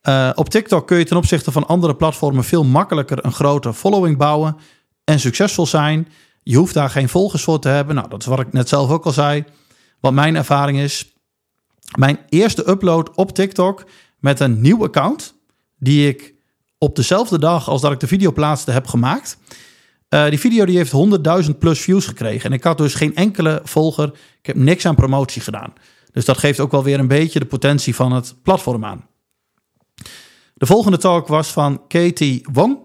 Uh, 0.09 0.29
op 0.35 0.49
TikTok 0.49 0.87
kun 0.87 0.97
je 0.97 1.05
ten 1.05 1.17
opzichte 1.17 1.51
van 1.51 1.67
andere 1.67 1.95
platformen 1.95 2.43
veel 2.43 2.63
makkelijker 2.63 3.25
een 3.25 3.31
grote 3.31 3.73
following 3.73 4.17
bouwen 4.17 4.57
en 5.03 5.19
succesvol 5.19 5.65
zijn. 5.65 6.07
Je 6.43 6.57
hoeft 6.57 6.73
daar 6.73 6.89
geen 6.89 7.09
volgers 7.09 7.43
voor 7.43 7.59
te 7.59 7.67
hebben. 7.67 7.95
Nou, 7.95 8.09
dat 8.09 8.21
is 8.21 8.25
wat 8.25 8.39
ik 8.39 8.53
net 8.53 8.69
zelf 8.69 8.89
ook 8.89 9.05
al 9.05 9.11
zei. 9.11 9.43
Wat 9.99 10.13
mijn 10.13 10.35
ervaring 10.35 10.79
is. 10.79 11.13
Mijn 11.97 12.19
eerste 12.29 12.69
upload 12.69 13.15
op 13.15 13.31
TikTok 13.31 13.85
met 14.19 14.39
een 14.39 14.61
nieuw 14.61 14.83
account, 14.83 15.33
die 15.77 16.07
ik 16.07 16.33
op 16.77 16.95
dezelfde 16.95 17.39
dag 17.39 17.69
als 17.69 17.81
dat 17.81 17.91
ik 17.91 17.99
de 17.99 18.07
video 18.07 18.31
plaatste 18.31 18.71
heb 18.71 18.87
gemaakt. 18.87 19.37
Uh, 20.09 20.29
die 20.29 20.39
video 20.39 20.65
die 20.65 20.77
heeft 20.77 20.93
100.000 21.45 21.57
plus 21.59 21.79
views 21.79 22.05
gekregen. 22.05 22.49
En 22.49 22.55
ik 22.57 22.63
had 22.63 22.77
dus 22.77 22.93
geen 22.93 23.15
enkele 23.15 23.61
volger. 23.63 24.07
Ik 24.39 24.45
heb 24.45 24.55
niks 24.55 24.85
aan 24.85 24.95
promotie 24.95 25.41
gedaan. 25.41 25.73
Dus 26.11 26.25
dat 26.25 26.37
geeft 26.37 26.59
ook 26.59 26.71
wel 26.71 26.83
weer 26.83 26.99
een 26.99 27.07
beetje 27.07 27.39
de 27.39 27.45
potentie 27.45 27.95
van 27.95 28.11
het 28.11 28.35
platform 28.43 28.85
aan. 28.85 29.07
De 30.57 30.65
volgende 30.65 30.97
talk 30.97 31.27
was 31.27 31.47
van 31.47 31.87
Katie 31.87 32.45
Wong. 32.51 32.77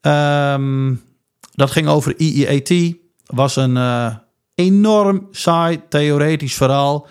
Um, 0.00 1.02
dat 1.54 1.70
ging 1.70 1.88
over 1.88 2.14
EEAT. 2.16 2.94
Was 3.26 3.56
een 3.56 3.76
uh, 3.76 4.14
enorm 4.54 5.28
saai 5.30 5.80
theoretisch 5.88 6.54
verhaal. 6.54 7.06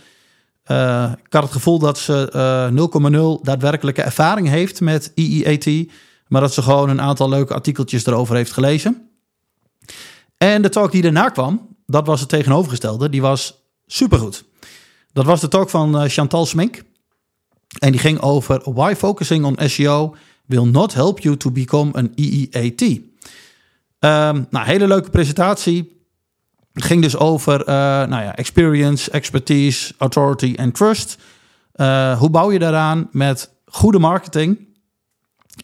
Uh, 0.67 1.11
ik 1.25 1.33
had 1.33 1.43
het 1.43 1.51
gevoel 1.51 1.79
dat 1.79 1.97
ze 1.97 2.31
uh, 3.05 3.37
0,0 3.37 3.41
daadwerkelijke 3.41 4.01
ervaring 4.01 4.47
heeft 4.47 4.81
met 4.81 5.11
EEAT. 5.15 5.87
Maar 6.27 6.41
dat 6.41 6.53
ze 6.53 6.61
gewoon 6.61 6.89
een 6.89 7.01
aantal 7.01 7.29
leuke 7.29 7.53
artikeltjes 7.53 8.05
erover 8.05 8.35
heeft 8.35 8.51
gelezen. 8.51 9.09
En 10.37 10.61
de 10.61 10.69
talk 10.69 10.91
die 10.91 11.01
daarna 11.01 11.29
kwam, 11.29 11.75
dat 11.85 12.07
was 12.07 12.19
het 12.19 12.29
tegenovergestelde. 12.29 13.09
Die 13.09 13.21
was 13.21 13.63
supergoed. 13.85 14.43
Dat 15.13 15.25
was 15.25 15.41
de 15.41 15.47
talk 15.47 15.69
van 15.69 16.09
Chantal 16.09 16.45
Smink. 16.45 16.83
En 17.79 17.91
die 17.91 17.99
ging 17.99 18.19
over 18.19 18.73
why 18.73 18.95
focusing 18.95 19.45
on 19.45 19.69
SEO 19.69 20.15
will 20.45 20.65
not 20.65 20.93
help 20.93 21.19
you 21.19 21.37
to 21.37 21.51
become 21.51 21.93
an 21.93 22.11
EEAT. 22.15 22.81
Um, 22.81 24.47
nou, 24.49 24.65
hele 24.65 24.87
leuke 24.87 25.09
presentatie. 25.09 25.99
Het 26.73 26.83
ging 26.83 27.01
dus 27.01 27.17
over 27.17 27.59
uh, 27.59 27.65
nou 27.65 28.23
ja, 28.23 28.35
experience, 28.35 29.11
expertise, 29.11 29.93
authority 29.97 30.53
en 30.55 30.71
trust. 30.71 31.17
Uh, 31.75 32.19
hoe 32.19 32.29
bouw 32.29 32.51
je 32.51 32.59
daaraan 32.59 33.09
met 33.11 33.53
goede 33.65 33.99
marketing 33.99 34.67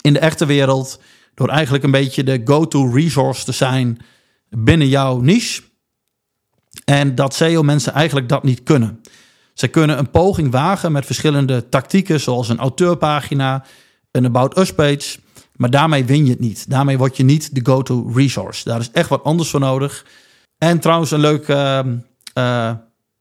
in 0.01 0.13
de 0.13 0.19
echte 0.19 0.45
wereld? 0.45 1.01
Door 1.33 1.49
eigenlijk 1.49 1.83
een 1.83 1.91
beetje 1.91 2.23
de 2.23 2.41
go-to 2.45 2.91
resource 2.91 3.45
te 3.45 3.51
zijn 3.51 3.99
binnen 4.49 4.87
jouw 4.87 5.19
niche. 5.19 5.61
En 6.85 7.15
dat 7.15 7.33
SEO-mensen 7.33 7.93
eigenlijk 7.93 8.29
dat 8.29 8.43
niet 8.43 8.63
kunnen. 8.63 9.01
Ze 9.57 9.67
kunnen 9.67 9.97
een 9.97 10.09
poging 10.09 10.51
wagen 10.51 10.91
met 10.91 11.05
verschillende 11.05 11.69
tactieken, 11.69 12.19
zoals 12.19 12.49
een 12.49 12.59
auteurpagina, 12.59 13.65
een 14.11 14.25
About 14.25 14.57
Us 14.57 14.73
page. 14.73 15.19
Maar 15.55 15.69
daarmee 15.69 16.05
win 16.05 16.25
je 16.25 16.31
het 16.31 16.39
niet. 16.39 16.69
Daarmee 16.69 16.97
word 16.97 17.17
je 17.17 17.23
niet 17.23 17.55
de 17.55 17.65
go-to 17.65 18.11
resource. 18.15 18.63
Daar 18.63 18.79
is 18.79 18.91
echt 18.91 19.09
wat 19.09 19.23
anders 19.23 19.49
voor 19.49 19.59
nodig. 19.59 20.05
En 20.57 20.79
trouwens, 20.79 21.11
een 21.11 21.19
leuk 21.19 21.47
uh, 21.47 21.79
uh, 22.37 22.71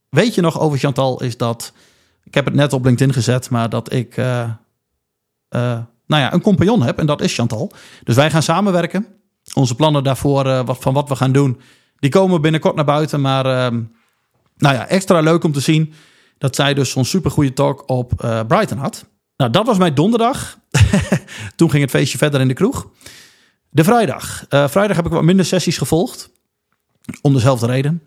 weet 0.08 0.34
je 0.34 0.40
nog 0.40 0.60
over 0.60 0.78
Chantal 0.78 1.22
is 1.22 1.36
dat. 1.36 1.72
Ik 2.24 2.34
heb 2.34 2.44
het 2.44 2.54
net 2.54 2.72
op 2.72 2.84
LinkedIn 2.84 3.14
gezet, 3.14 3.50
maar 3.50 3.68
dat 3.68 3.92
ik 3.92 4.16
uh, 4.16 4.50
nou 6.06 6.22
ja, 6.22 6.32
een 6.32 6.40
compagnon 6.40 6.82
heb 6.82 6.98
en 6.98 7.06
dat 7.06 7.20
is 7.20 7.34
Chantal. 7.34 7.72
Dus 8.04 8.14
wij 8.14 8.30
gaan 8.30 8.42
samenwerken. 8.42 9.06
Onze 9.54 9.74
plannen 9.74 10.04
daarvoor, 10.04 10.64
wat, 10.64 10.78
van 10.80 10.94
wat 10.94 11.08
we 11.08 11.16
gaan 11.16 11.32
doen, 11.32 11.60
die 11.98 12.10
komen 12.10 12.40
binnenkort 12.40 12.74
naar 12.74 12.84
buiten. 12.84 13.20
Maar 13.20 13.46
ehm, 13.46 13.82
nou 14.56 14.74
ja, 14.74 14.88
extra 14.88 15.20
leuk 15.20 15.44
om 15.44 15.52
te 15.52 15.60
zien 15.60 15.94
dat 16.38 16.54
zij 16.54 16.74
dus 16.74 16.90
zo'n 16.90 17.04
supergoeie 17.04 17.52
talk 17.52 17.90
op 17.90 18.12
Brighton 18.48 18.78
had. 18.78 19.04
Nou, 19.36 19.50
dat 19.50 19.66
was 19.66 19.78
mijn 19.78 19.94
donderdag. 19.94 20.58
Toen 21.56 21.70
ging 21.70 21.82
het 21.82 21.90
feestje 21.90 22.18
verder 22.18 22.40
in 22.40 22.48
de 22.48 22.54
kroeg. 22.54 22.88
De 23.70 23.84
vrijdag. 23.84 24.46
Uh, 24.50 24.68
vrijdag 24.68 24.96
heb 24.96 25.06
ik 25.06 25.12
wat 25.12 25.22
minder 25.22 25.44
sessies 25.44 25.78
gevolgd. 25.78 26.30
Om 27.20 27.32
dezelfde 27.32 27.66
reden. 27.66 28.02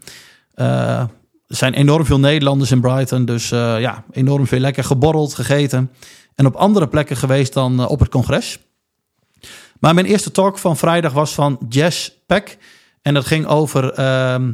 Uh, 0.55 0.99
er 1.47 1.55
zijn 1.55 1.73
enorm 1.73 2.05
veel 2.05 2.19
Nederlanders 2.19 2.71
in 2.71 2.81
Brighton. 2.81 3.25
Dus 3.25 3.49
ja, 3.49 4.03
enorm 4.11 4.47
veel 4.47 4.59
lekker 4.59 4.83
geborreld, 4.83 5.33
gegeten. 5.33 5.91
En 6.35 6.45
op 6.45 6.55
andere 6.55 6.87
plekken 6.87 7.17
geweest 7.17 7.53
dan 7.53 7.87
op 7.87 7.99
het 7.99 8.09
congres. 8.09 8.59
Maar 9.79 9.93
mijn 9.93 10.05
eerste 10.05 10.31
talk 10.31 10.57
van 10.57 10.77
vrijdag 10.77 11.13
was 11.13 11.33
van 11.33 11.59
Jess 11.69 12.11
Peck. 12.25 12.57
En 13.01 13.13
dat 13.13 13.25
ging 13.25 13.45
over 13.45 13.93
ehm, 13.93 14.53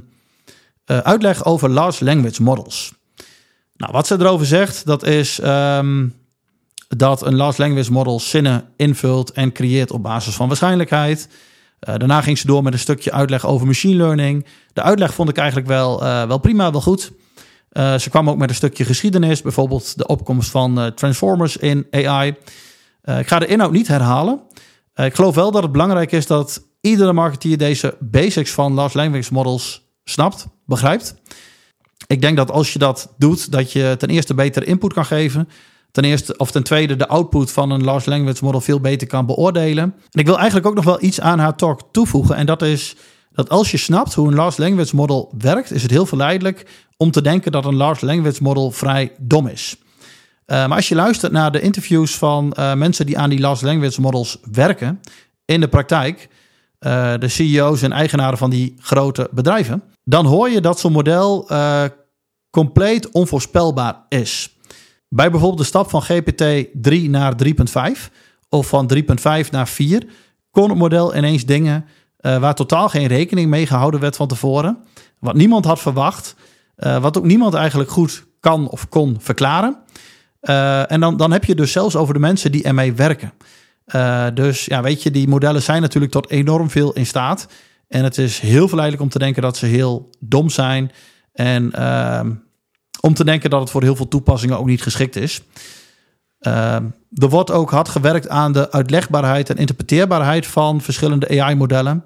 uitleg 0.86 1.46
over 1.46 1.70
large 1.70 2.04
language 2.04 2.44
models. 2.44 2.94
Nou, 3.78 3.92
wat 3.92 4.08
ze 4.08 4.16
erover 4.20 4.46
zegt, 4.46 4.86
dat 4.86 5.04
is... 5.04 5.40
Um, 5.44 6.14
dat 6.88 7.26
een 7.26 7.36
large 7.36 7.62
language 7.62 7.92
model 7.92 8.20
zinnen 8.20 8.64
invult 8.76 9.32
en 9.32 9.52
creëert 9.52 9.92
op 9.92 10.04
basis 10.04 10.36
van 10.36 10.48
waarschijnlijkheid. 10.48 11.28
Uh, 11.30 11.96
daarna 11.96 12.22
ging 12.22 12.38
ze 12.38 12.48
door 12.48 12.64
met 12.64 12.74
een 12.74 12.80
stukje 12.80 13.12
uitleg 13.12 13.46
over 13.46 13.68
machine 13.68 13.96
learning. 13.96 14.46
De 14.74 14.82
uitleg 14.82 15.14
vond 15.14 15.30
ik 15.30 15.38
eigenlijk 15.38 15.68
wel, 15.68 16.04
uh, 16.04 16.28
wel 16.28 16.38
prima, 16.38 16.72
wel 16.72 16.82
goed. 16.82 17.12
Uh, 17.72 17.98
ze 17.98 18.10
kwam 18.10 18.30
ook 18.30 18.38
met 18.38 18.50
een 18.50 18.56
stukje 18.56 18.86
geschiedenis, 18.86 19.42
bijvoorbeeld 19.42 19.98
de 19.98 20.08
opkomst 20.08 20.50
van 20.50 20.92
Transformers 20.96 21.58
in 21.58 21.88
AI. 21.92 22.36
ik 23.04 23.28
ga 23.28 23.40
de 23.40 23.48
inhoud 23.48 23.72
niet 23.72 23.88
herhalen. 23.88 24.42
ik 24.96 25.16
geloof 25.16 25.36
wel 25.36 25.52
dat 25.52 25.64
het 25.64 25.72
belangrijk 25.72 26.12
is 26.12 26.28
dat 26.28 26.62
iedere 26.82 27.14
marketeer 27.14 27.58
deze 27.58 27.98
basics 28.00 28.52
van 28.52 28.74
large 28.74 28.98
language 28.98 29.34
models 29.34 29.82
snapt, 30.04 30.48
begrijpt. 30.66 31.16
Ik 32.08 32.22
denk 32.22 32.38
dat 32.38 32.52
als 32.52 32.74
je 32.74 32.80
dat 32.80 33.14
doet, 33.18 33.52
dat 33.52 33.72
je 33.72 33.96
ten 33.98 34.10
eerste 34.10 34.34
beter 34.34 34.68
input 34.68 34.94
kan 34.94 35.06
geven. 35.06 35.50
Ten 35.92 36.04
eerste 36.04 36.38
of 36.38 36.52
ten 36.52 36.64
tweede 36.64 36.96
de 36.96 37.08
output 37.08 37.52
van 37.52 37.72
een 37.72 37.84
large 37.84 38.10
language 38.10 38.44
model 38.44 38.62
veel 38.62 38.80
beter 38.80 39.08
kan 39.08 39.26
beoordelen. 39.26 39.84
En 39.84 40.20
ik 40.20 40.26
wil 40.26 40.38
eigenlijk 40.38 40.68
ook 40.68 40.76
nog 40.76 40.86
wel 40.86 41.04
iets 41.04 41.22
aan 41.22 41.40
haar 41.40 41.56
talk 41.56 41.82
toevoegen. 41.92 42.36
En 42.36 42.46
dat 42.46 42.62
is 42.62 42.96
dat 43.36 43.50
als 43.50 43.72
je 43.72 43.78
snapt 43.78 44.14
hoe 44.14 44.28
een 44.28 44.36
large 44.36 44.62
language 44.62 44.96
model 44.96 45.34
werkt, 45.38 45.72
is 45.72 45.82
het 45.82 45.92
heel 45.92 46.06
verleidelijk 46.06 46.66
om 46.98 47.12
te 47.12 47.22
denken 47.22 47.52
dat 47.52 47.66
een 47.66 47.76
large 47.76 48.06
language 48.06 48.44
model 48.44 48.72
vrij 48.72 49.12
dom 49.20 49.48
is. 49.48 49.78
Uh, 50.48 50.58
maar 50.68 50.76
als 50.76 50.90
je 50.90 50.96
luistert 50.96 51.32
naar 51.32 51.52
de 51.52 51.62
interviews 51.62 52.16
van 52.18 52.56
uh, 52.60 52.74
mensen 52.74 53.06
die 53.06 53.18
aan 53.18 53.30
die 53.30 53.40
large 53.40 53.66
language 53.66 54.02
models 54.02 54.38
werken 54.52 55.02
in 55.46 55.60
de 55.60 55.68
praktijk, 55.68 56.28
uh, 56.86 57.14
de 57.20 57.28
CEO's 57.28 57.82
en 57.82 57.92
eigenaren 57.92 58.38
van 58.38 58.50
die 58.50 58.76
grote 58.80 59.30
bedrijven, 59.32 59.84
dan 60.04 60.26
hoor 60.26 60.50
je 60.50 60.62
dat 60.62 60.80
zo'n 60.80 60.92
model 60.92 61.50
compleet 62.50 63.12
onvoorspelbaar 63.12 64.06
is. 64.10 64.58
Bij 65.10 65.30
bijvoorbeeld 65.30 65.62
de 65.62 65.68
stap 65.68 65.90
van 65.90 66.02
GPT 66.02 66.68
3 66.74 67.10
naar 67.10 67.34
3.5 67.96 68.12
of 68.50 68.68
van 68.68 68.92
3.5 68.96 69.50
naar 69.52 69.68
4 69.68 70.06
kon 70.52 70.70
het 70.70 70.78
model 70.78 71.16
ineens 71.16 71.46
dingen 71.46 71.86
waar 72.18 72.56
totaal 72.56 72.90
geen 72.90 73.08
rekening 73.08 73.50
mee 73.50 73.68
gehouden 73.68 74.00
werd 74.00 74.16
van 74.16 74.28
tevoren, 74.28 74.78
wat 75.20 75.36
niemand 75.36 75.66
had 75.66 75.80
verwacht, 75.80 76.36
wat 76.76 77.18
ook 77.18 77.26
niemand 77.26 77.54
eigenlijk 77.54 77.90
goed 77.90 78.26
kan 78.40 78.70
of 78.70 78.90
kon 78.90 79.18
verklaren. 79.20 79.78
En 80.88 81.00
dan, 81.00 81.18
dan 81.18 81.32
heb 81.32 81.44
je 81.44 81.56
dus 81.56 81.72
zelfs 81.72 81.96
over 81.96 82.14
de 82.14 82.20
mensen 82.20 82.52
die 82.52 82.64
ermee 82.64 82.94
werken. 82.94 83.34
Uh, 83.86 84.28
dus 84.34 84.66
ja, 84.66 84.82
weet 84.82 85.04
je, 85.04 85.12
die 85.12 85.28
modellen 85.28 85.62
zijn 85.62 85.82
natuurlijk 85.82 86.12
tot 86.12 86.30
enorm 86.30 86.70
veel 86.70 86.94
in 86.94 87.06
staat. 87.06 87.48
En 87.88 88.04
het 88.04 88.18
is 88.18 88.40
heel 88.40 88.68
verleidelijk 88.68 89.04
om 89.04 89.10
te 89.10 89.20
denken 89.20 89.42
dat 89.42 89.58
ze 89.58 89.66
heel 89.66 90.10
dom 90.20 90.50
zijn. 90.50 90.92
En 91.34 91.72
uh, 91.76 92.22
om 93.02 93.14
te 93.14 93.24
denken 93.24 93.50
dat 93.50 93.60
het 93.60 93.70
voor 93.70 93.84
heel 93.84 93.96
veel 93.96 94.08
toepassingen 94.08 94.60
ook 94.60 94.66
niet 94.66 94.82
geschikt 94.82 95.16
is. 95.16 95.42
er 96.40 97.30
wordt 97.30 97.52
ook 97.52 97.72
hard 97.72 97.90
gewerkt 97.90 98.30
aan 98.30 98.52
de 98.52 98.72
uitlegbaarheid 98.72 99.50
en 99.50 99.58
interpreteerbaarheid 99.58 100.48
van 100.48 100.82
verschillende 100.82 101.42
AI-modellen. 101.42 102.04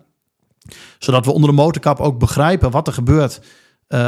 Zodat 1.00 1.25
we 1.25 1.31
onder 1.31 1.50
de 1.50 1.55
motorkap 1.55 2.00
ook 2.00 2.19
begrijpen 2.19 2.71
wat 2.71 2.88
er 2.88 2.93
gebeurt 2.93 3.41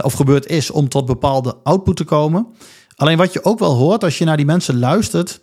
of 0.01 0.13
gebeurd 0.13 0.47
is 0.47 0.71
om 0.71 0.89
tot 0.89 1.05
bepaalde 1.05 1.55
output 1.63 1.95
te 1.95 2.03
komen. 2.03 2.47
Alleen 2.95 3.17
wat 3.17 3.33
je 3.33 3.43
ook 3.43 3.59
wel 3.59 3.73
hoort 3.73 4.03
als 4.03 4.17
je 4.17 4.25
naar 4.25 4.37
die 4.37 4.45
mensen 4.45 4.79
luistert, 4.79 5.41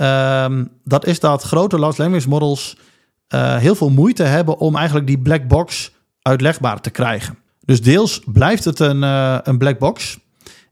um, 0.00 0.68
dat 0.84 1.06
is 1.06 1.20
dat 1.20 1.42
grote 1.42 1.78
large 1.78 2.02
language 2.02 2.28
models 2.28 2.76
uh, 3.34 3.56
heel 3.56 3.74
veel 3.74 3.90
moeite 3.90 4.22
hebben 4.22 4.58
om 4.58 4.76
eigenlijk 4.76 5.06
die 5.06 5.18
black 5.18 5.48
box 5.48 5.92
uitlegbaar 6.22 6.80
te 6.80 6.90
krijgen. 6.90 7.38
Dus 7.64 7.82
deels 7.82 8.20
blijft 8.26 8.64
het 8.64 8.78
een, 8.78 9.02
uh, 9.02 9.38
een 9.42 9.58
black 9.58 9.78
box. 9.78 10.18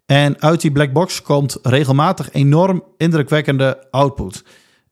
En 0.06 0.40
uit 0.42 0.60
die 0.60 0.72
black 0.72 0.92
box 0.92 1.22
komt 1.22 1.58
regelmatig 1.62 2.32
enorm 2.32 2.82
indrukwekkende 2.96 3.86
output. 3.90 4.44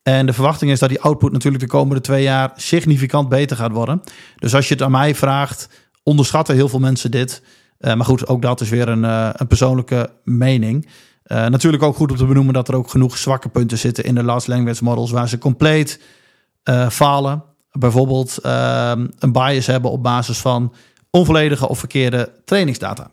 En 0.02 0.26
de 0.26 0.32
verwachting 0.32 0.70
is 0.70 0.78
dat 0.78 0.88
die 0.88 1.00
output 1.00 1.32
natuurlijk 1.32 1.62
de 1.62 1.70
komende 1.70 2.00
twee 2.00 2.22
jaar 2.22 2.52
significant 2.56 3.28
beter 3.28 3.56
gaat 3.56 3.72
worden. 3.72 4.02
Dus 4.36 4.54
als 4.54 4.68
je 4.68 4.74
het 4.74 4.82
aan 4.82 4.90
mij 4.90 5.14
vraagt, 5.14 5.68
onderschatten 6.02 6.54
heel 6.54 6.68
veel 6.68 6.78
mensen 6.78 7.10
dit. 7.10 7.42
Uh, 7.80 7.94
maar 7.94 8.06
goed, 8.06 8.28
ook 8.28 8.42
dat 8.42 8.60
is 8.60 8.68
weer 8.68 8.88
een, 8.88 9.02
een 9.40 9.46
persoonlijke 9.46 10.10
mening. 10.24 10.88
Uh, 11.26 11.46
natuurlijk 11.46 11.82
ook 11.82 11.96
goed 11.96 12.10
om 12.10 12.16
te 12.16 12.26
benoemen 12.26 12.54
dat 12.54 12.68
er 12.68 12.74
ook 12.74 12.90
genoeg 12.90 13.18
zwakke 13.18 13.48
punten 13.48 13.78
zitten 13.78 14.04
in 14.04 14.14
de 14.14 14.22
large 14.22 14.50
language 14.50 14.84
models 14.84 15.10
waar 15.10 15.28
ze 15.28 15.38
compleet 15.38 16.00
uh, 16.64 16.88
falen. 16.88 17.42
Bijvoorbeeld 17.72 18.38
uh, 18.42 18.92
een 19.18 19.32
bias 19.32 19.66
hebben 19.66 19.90
op 19.90 20.02
basis 20.02 20.38
van 20.38 20.74
onvolledige 21.10 21.68
of 21.68 21.78
verkeerde 21.78 22.32
trainingsdata. 22.44 23.10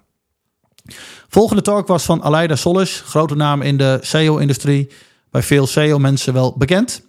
Volgende 1.28 1.62
talk 1.62 1.88
was 1.88 2.04
van 2.04 2.24
Aleida 2.24 2.56
Solis, 2.56 3.02
grote 3.06 3.36
naam 3.36 3.62
in 3.62 3.78
de 3.78 3.98
SEO-industrie, 4.02 4.92
bij 5.32 5.44
veel 5.44 5.68
SEO-mensen 5.68 6.34
wel 6.34 6.54
bekend. 6.58 7.06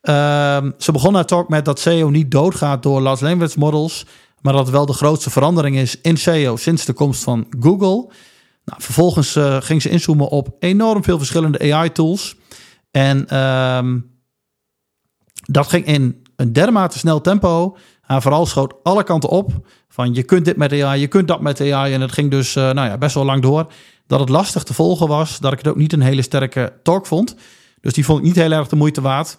Ehm, 0.00 0.70
ze 0.78 0.92
begon 0.92 1.14
haar 1.14 1.26
talk 1.26 1.48
met 1.48 1.64
dat 1.64 1.80
SEO 1.80 2.10
niet 2.10 2.30
doodgaat 2.30 2.82
door 2.82 3.00
large 3.00 3.24
language 3.24 3.58
models, 3.58 4.06
maar 4.40 4.52
dat 4.52 4.62
het 4.62 4.70
wel 4.70 4.86
de 4.86 4.92
grootste 4.92 5.30
verandering 5.30 5.76
is 5.76 6.00
in 6.00 6.16
SEO 6.16 6.56
sinds 6.56 6.84
de 6.84 6.92
komst 6.92 7.22
van 7.22 7.46
Google. 7.60 8.08
Nou, 8.64 8.82
vervolgens 8.82 9.36
uh, 9.36 9.56
ging 9.60 9.82
ze 9.82 9.88
inzoomen 9.88 10.28
op 10.28 10.56
enorm 10.58 11.04
veel 11.04 11.18
verschillende 11.18 11.72
AI-tools. 11.72 12.36
En 12.90 13.26
uh, 13.32 13.92
dat 15.44 15.66
ging 15.66 15.86
in 15.86 16.22
een 16.36 16.52
dermate 16.52 16.98
snel 16.98 17.20
tempo. 17.20 17.76
En 18.06 18.22
vooral 18.22 18.46
schoot 18.46 18.74
alle 18.82 19.02
kanten 19.02 19.28
op. 19.28 19.66
Van 19.88 20.14
je 20.14 20.22
kunt 20.22 20.44
dit 20.44 20.56
met 20.56 20.72
AI, 20.72 21.00
je 21.00 21.06
kunt 21.06 21.28
dat 21.28 21.40
met 21.40 21.60
AI. 21.60 21.92
En 21.92 22.00
het 22.00 22.12
ging 22.12 22.30
dus 22.30 22.56
uh, 22.56 22.70
nou 22.70 22.88
ja, 22.88 22.98
best 22.98 23.14
wel 23.14 23.24
lang 23.24 23.42
door. 23.42 23.72
Dat 24.06 24.20
het 24.20 24.28
lastig 24.28 24.62
te 24.62 24.74
volgen 24.74 25.08
was. 25.08 25.38
Dat 25.38 25.52
ik 25.52 25.58
het 25.58 25.68
ook 25.68 25.76
niet 25.76 25.92
een 25.92 26.00
hele 26.00 26.22
sterke 26.22 26.72
talk 26.82 27.06
vond. 27.06 27.36
Dus 27.80 27.92
die 27.92 28.04
vond 28.04 28.18
ik 28.18 28.24
niet 28.24 28.36
heel 28.36 28.52
erg 28.52 28.68
de 28.68 28.76
moeite 28.76 29.00
waard. 29.00 29.38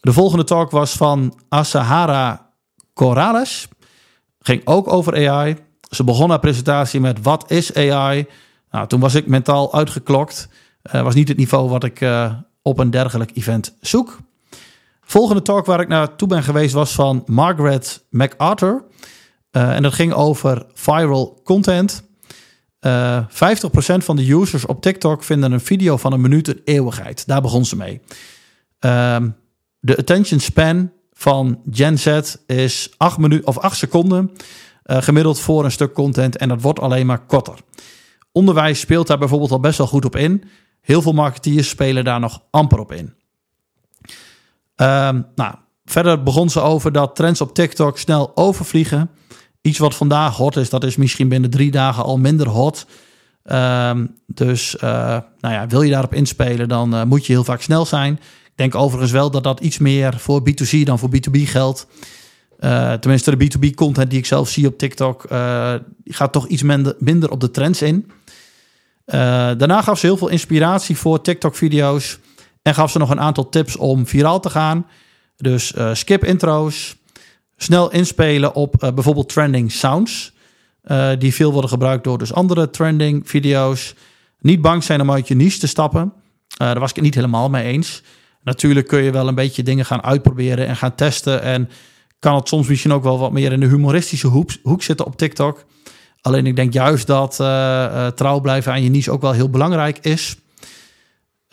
De 0.00 0.12
volgende 0.12 0.44
talk 0.44 0.70
was 0.70 0.92
van 0.92 1.38
Asahara 1.48 2.52
Corrales. 2.94 3.68
Ging 4.38 4.66
ook 4.66 4.92
over 4.92 5.28
AI. 5.28 5.56
Ze 5.90 6.04
begon 6.04 6.30
haar 6.30 6.38
presentatie 6.38 7.00
met 7.00 7.22
wat 7.22 7.50
is 7.50 7.74
AI? 7.74 8.26
Nou, 8.70 8.86
toen 8.86 9.00
was 9.00 9.14
ik 9.14 9.26
mentaal 9.26 9.74
uitgeklokt. 9.74 10.48
Uh, 10.92 11.02
was 11.02 11.14
niet 11.14 11.28
het 11.28 11.36
niveau 11.36 11.68
wat 11.68 11.84
ik 11.84 12.00
uh, 12.00 12.32
op 12.62 12.78
een 12.78 12.90
dergelijk 12.90 13.30
event 13.34 13.76
zoek. 13.80 14.18
Volgende 15.00 15.42
talk 15.42 15.66
waar 15.66 15.80
ik 15.80 15.88
naartoe 15.88 16.28
ben 16.28 16.42
geweest 16.42 16.74
was 16.74 16.92
van 16.92 17.22
Margaret 17.26 18.04
MacArthur. 18.10 18.84
Uh, 19.52 19.74
en 19.74 19.82
dat 19.82 19.92
ging 19.92 20.12
over 20.12 20.66
viral 20.74 21.40
content. 21.44 22.08
50% 22.86 23.28
van 23.96 24.16
de 24.16 24.32
users 24.32 24.66
op 24.66 24.82
TikTok 24.82 25.24
vinden 25.24 25.52
een 25.52 25.60
video 25.60 25.96
van 25.96 26.12
een 26.12 26.20
minuut 26.20 26.48
een 26.48 26.60
eeuwigheid. 26.64 27.26
Daar 27.26 27.40
begon 27.40 27.64
ze 27.64 27.76
mee. 27.76 28.00
Ehm, 28.78 29.30
de 29.80 29.96
attention 29.96 30.40
span 30.40 30.92
van 31.12 31.60
Gen 31.70 31.98
Z 31.98 32.20
is 32.46 32.94
8 32.96 33.18
minuten 33.18 33.46
of 33.46 33.58
8 33.58 33.76
seconden. 33.76 34.30
Uh, 34.86 35.02
gemiddeld 35.02 35.40
voor 35.40 35.64
een 35.64 35.70
stuk 35.70 35.92
content 35.92 36.36
en 36.36 36.48
dat 36.48 36.62
wordt 36.62 36.80
alleen 36.80 37.06
maar 37.06 37.26
korter. 37.26 37.58
Onderwijs 38.32 38.80
speelt 38.80 39.06
daar 39.06 39.18
bijvoorbeeld 39.18 39.50
al 39.50 39.60
best 39.60 39.78
wel 39.78 39.86
goed 39.86 40.04
op 40.04 40.16
in. 40.16 40.44
Heel 40.80 41.02
veel 41.02 41.12
marketeers 41.12 41.68
spelen 41.68 42.04
daar 42.04 42.20
nog 42.20 42.42
amper 42.50 42.78
op 42.78 42.92
in. 42.92 43.14
Um, 44.76 45.26
nou, 45.34 45.54
verder 45.84 46.22
begon 46.22 46.50
ze 46.50 46.60
over 46.60 46.92
dat 46.92 47.16
trends 47.16 47.40
op 47.40 47.54
TikTok 47.54 47.98
snel 47.98 48.32
overvliegen. 48.34 49.10
Iets 49.60 49.78
wat 49.78 49.94
vandaag 49.94 50.36
hot 50.36 50.56
is, 50.56 50.70
dat 50.70 50.84
is 50.84 50.96
misschien 50.96 51.28
binnen 51.28 51.50
drie 51.50 51.70
dagen 51.70 52.04
al 52.04 52.18
minder 52.18 52.48
hot. 52.48 52.86
Um, 53.44 54.14
dus 54.26 54.74
uh, 54.74 54.80
nou 55.40 55.54
ja, 55.54 55.66
wil 55.66 55.82
je 55.82 55.90
daarop 55.90 56.14
inspelen, 56.14 56.68
dan 56.68 56.94
uh, 56.94 57.02
moet 57.02 57.26
je 57.26 57.32
heel 57.32 57.44
vaak 57.44 57.62
snel 57.62 57.86
zijn. 57.86 58.12
Ik 58.44 58.52
denk 58.54 58.74
overigens 58.74 59.12
wel 59.12 59.30
dat 59.30 59.44
dat 59.44 59.60
iets 59.60 59.78
meer 59.78 60.18
voor 60.18 60.42
B2C 60.50 60.82
dan 60.82 60.98
voor 60.98 61.10
B2B 61.14 61.40
geldt. 61.42 61.86
Uh, 62.60 62.92
tenminste, 62.92 63.36
de 63.36 63.44
B2B 63.44 63.74
content 63.74 64.10
die 64.10 64.18
ik 64.18 64.26
zelf 64.26 64.48
zie 64.48 64.66
op 64.66 64.78
TikTok 64.78 65.30
uh, 65.32 65.74
gaat 66.04 66.32
toch 66.32 66.46
iets 66.46 66.62
minder, 66.98 67.30
op 67.30 67.40
de 67.40 67.50
trends 67.50 67.82
in. 67.82 68.10
Uh, 69.06 69.14
daarna 69.56 69.82
gaf 69.82 69.98
ze 69.98 70.06
heel 70.06 70.16
veel 70.16 70.28
inspiratie 70.28 70.96
voor 70.96 71.20
TikTok-video's 71.20 72.18
en 72.62 72.74
gaf 72.74 72.90
ze 72.90 72.98
nog 72.98 73.10
een 73.10 73.20
aantal 73.20 73.48
tips 73.48 73.76
om 73.76 74.06
viraal 74.06 74.40
te 74.40 74.50
gaan. 74.50 74.86
Dus 75.36 75.74
skip 75.92 76.24
intro's, 76.24 76.96
snel 77.56 77.90
inspelen 77.90 78.54
op 78.54 78.74
bijvoorbeeld 78.94 79.28
trending 79.28 79.72
sounds, 79.72 80.32
die 81.18 81.34
veel 81.34 81.52
worden 81.52 81.70
gebruikt 81.70 82.04
door 82.04 82.18
dus 82.18 82.32
andere 82.32 82.70
trending 82.70 83.28
video's. 83.28 83.94
Niet 84.40 84.60
bang 84.60 84.84
zijn 84.84 85.00
om 85.00 85.10
uit 85.10 85.28
je 85.28 85.34
niche 85.34 85.58
te 85.58 85.66
stappen. 85.66 86.12
daar 86.56 86.80
was 86.80 86.90
ik 86.90 86.96
het 86.96 87.04
niet 87.04 87.14
helemaal 87.14 87.50
mee 87.50 87.64
eens. 87.64 88.02
Natuurlijk 88.42 88.86
kun 88.86 89.02
je 89.02 89.10
wel 89.10 89.28
een 89.28 89.34
beetje 89.34 89.62
dingen 89.62 89.84
gaan 89.84 90.02
uitproberen 90.02 90.66
en 90.66 90.76
gaan 90.76 90.94
testen 90.94 91.42
en 91.42 91.68
kan 92.20 92.34
het 92.34 92.48
soms 92.48 92.68
misschien 92.68 92.92
ook 92.92 93.02
wel 93.02 93.18
wat 93.18 93.32
meer 93.32 93.52
in 93.52 93.60
de 93.60 93.66
humoristische 93.66 94.26
hoek, 94.62 94.82
zitten 94.82 95.06
op 95.06 95.16
TikTok. 95.16 95.64
Alleen 96.20 96.46
ik 96.46 96.56
denk 96.56 96.72
juist 96.72 97.06
dat 97.06 97.38
uh, 97.40 97.46
uh, 97.46 98.06
trouw 98.06 98.40
blijven 98.40 98.72
aan 98.72 98.82
je 98.82 98.90
niche 98.90 99.10
ook 99.10 99.20
wel 99.20 99.32
heel 99.32 99.50
belangrijk 99.50 99.98
is. 99.98 100.36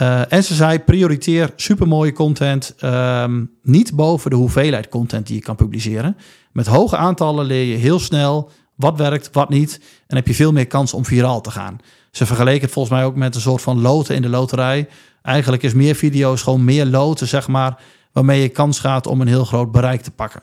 Uh, 0.02 0.34
en 0.34 0.44
ze 0.44 0.56
zei, 0.56 0.80
prioriteer 0.80 1.54
supermooie 1.56 2.14
content 2.14 2.74
ehm, 2.78 3.46
niet 3.64 3.96
boven 3.96 4.30
de 4.30 4.36
hoeveelheid 4.36 4.90
content 4.90 5.28
die 5.28 5.36
je 5.36 5.42
kan 5.42 5.56
publiceren. 5.56 6.18
Met 6.52 6.68
hoge 6.68 6.98
aantallen 6.98 7.46
leer 7.46 7.64
je 7.64 7.76
heel 7.76 8.00
snel 8.00 8.52
wat 8.76 8.98
werkt, 8.98 9.30
wat 9.32 9.50
niet. 9.50 9.82
En 10.08 10.16
heb 10.16 10.28
je 10.28 10.34
veel 10.34 10.52
meer 10.52 10.68
kans 10.68 10.94
om 10.94 11.06
viraal 11.06 11.42
te 11.42 11.52
gaan. 11.52 11.78
Ze 12.12 12.26
vergeleken 12.26 12.62
het 12.62 12.72
volgens 12.72 12.96
mij 12.96 13.06
ook 13.06 13.16
met 13.16 13.36
een 13.36 13.42
soort 13.42 13.62
van 13.62 13.82
loten 13.82 14.16
in 14.16 14.22
de 14.22 14.30
loterij. 14.30 14.88
Eigenlijk 15.22 15.64
is 15.64 15.74
meer 15.74 15.96
video's 15.96 16.42
gewoon 16.42 16.64
meer 16.64 16.86
loten, 16.86 17.28
zeg 17.28 17.48
maar, 17.48 17.82
waarmee 18.12 18.42
je 18.42 18.50
kans 18.50 18.80
gaat 18.80 19.08
om 19.08 19.22
een 19.22 19.28
heel 19.28 19.46
groot 19.46 19.72
bereik 19.72 20.02
te 20.02 20.12
pakken. 20.12 20.42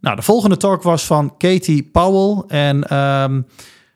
Nou, 0.00 0.16
de 0.16 0.22
volgende 0.22 0.56
talk 0.56 0.82
was 0.82 1.06
van 1.06 1.36
Katie 1.36 1.82
Powell. 1.82 2.44
En 2.48 2.96
um, 2.96 3.46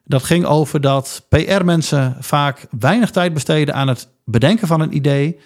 dat 0.05 0.23
ging 0.23 0.45
over 0.45 0.81
dat 0.81 1.27
PR-mensen 1.29 2.17
vaak 2.21 2.67
weinig 2.79 3.11
tijd 3.11 3.35
besteden 3.35 3.75
aan 3.75 3.89
het 3.89 4.09
bedenken 4.25 4.67
van 4.67 4.81
een 4.81 4.97
idee. 4.97 5.39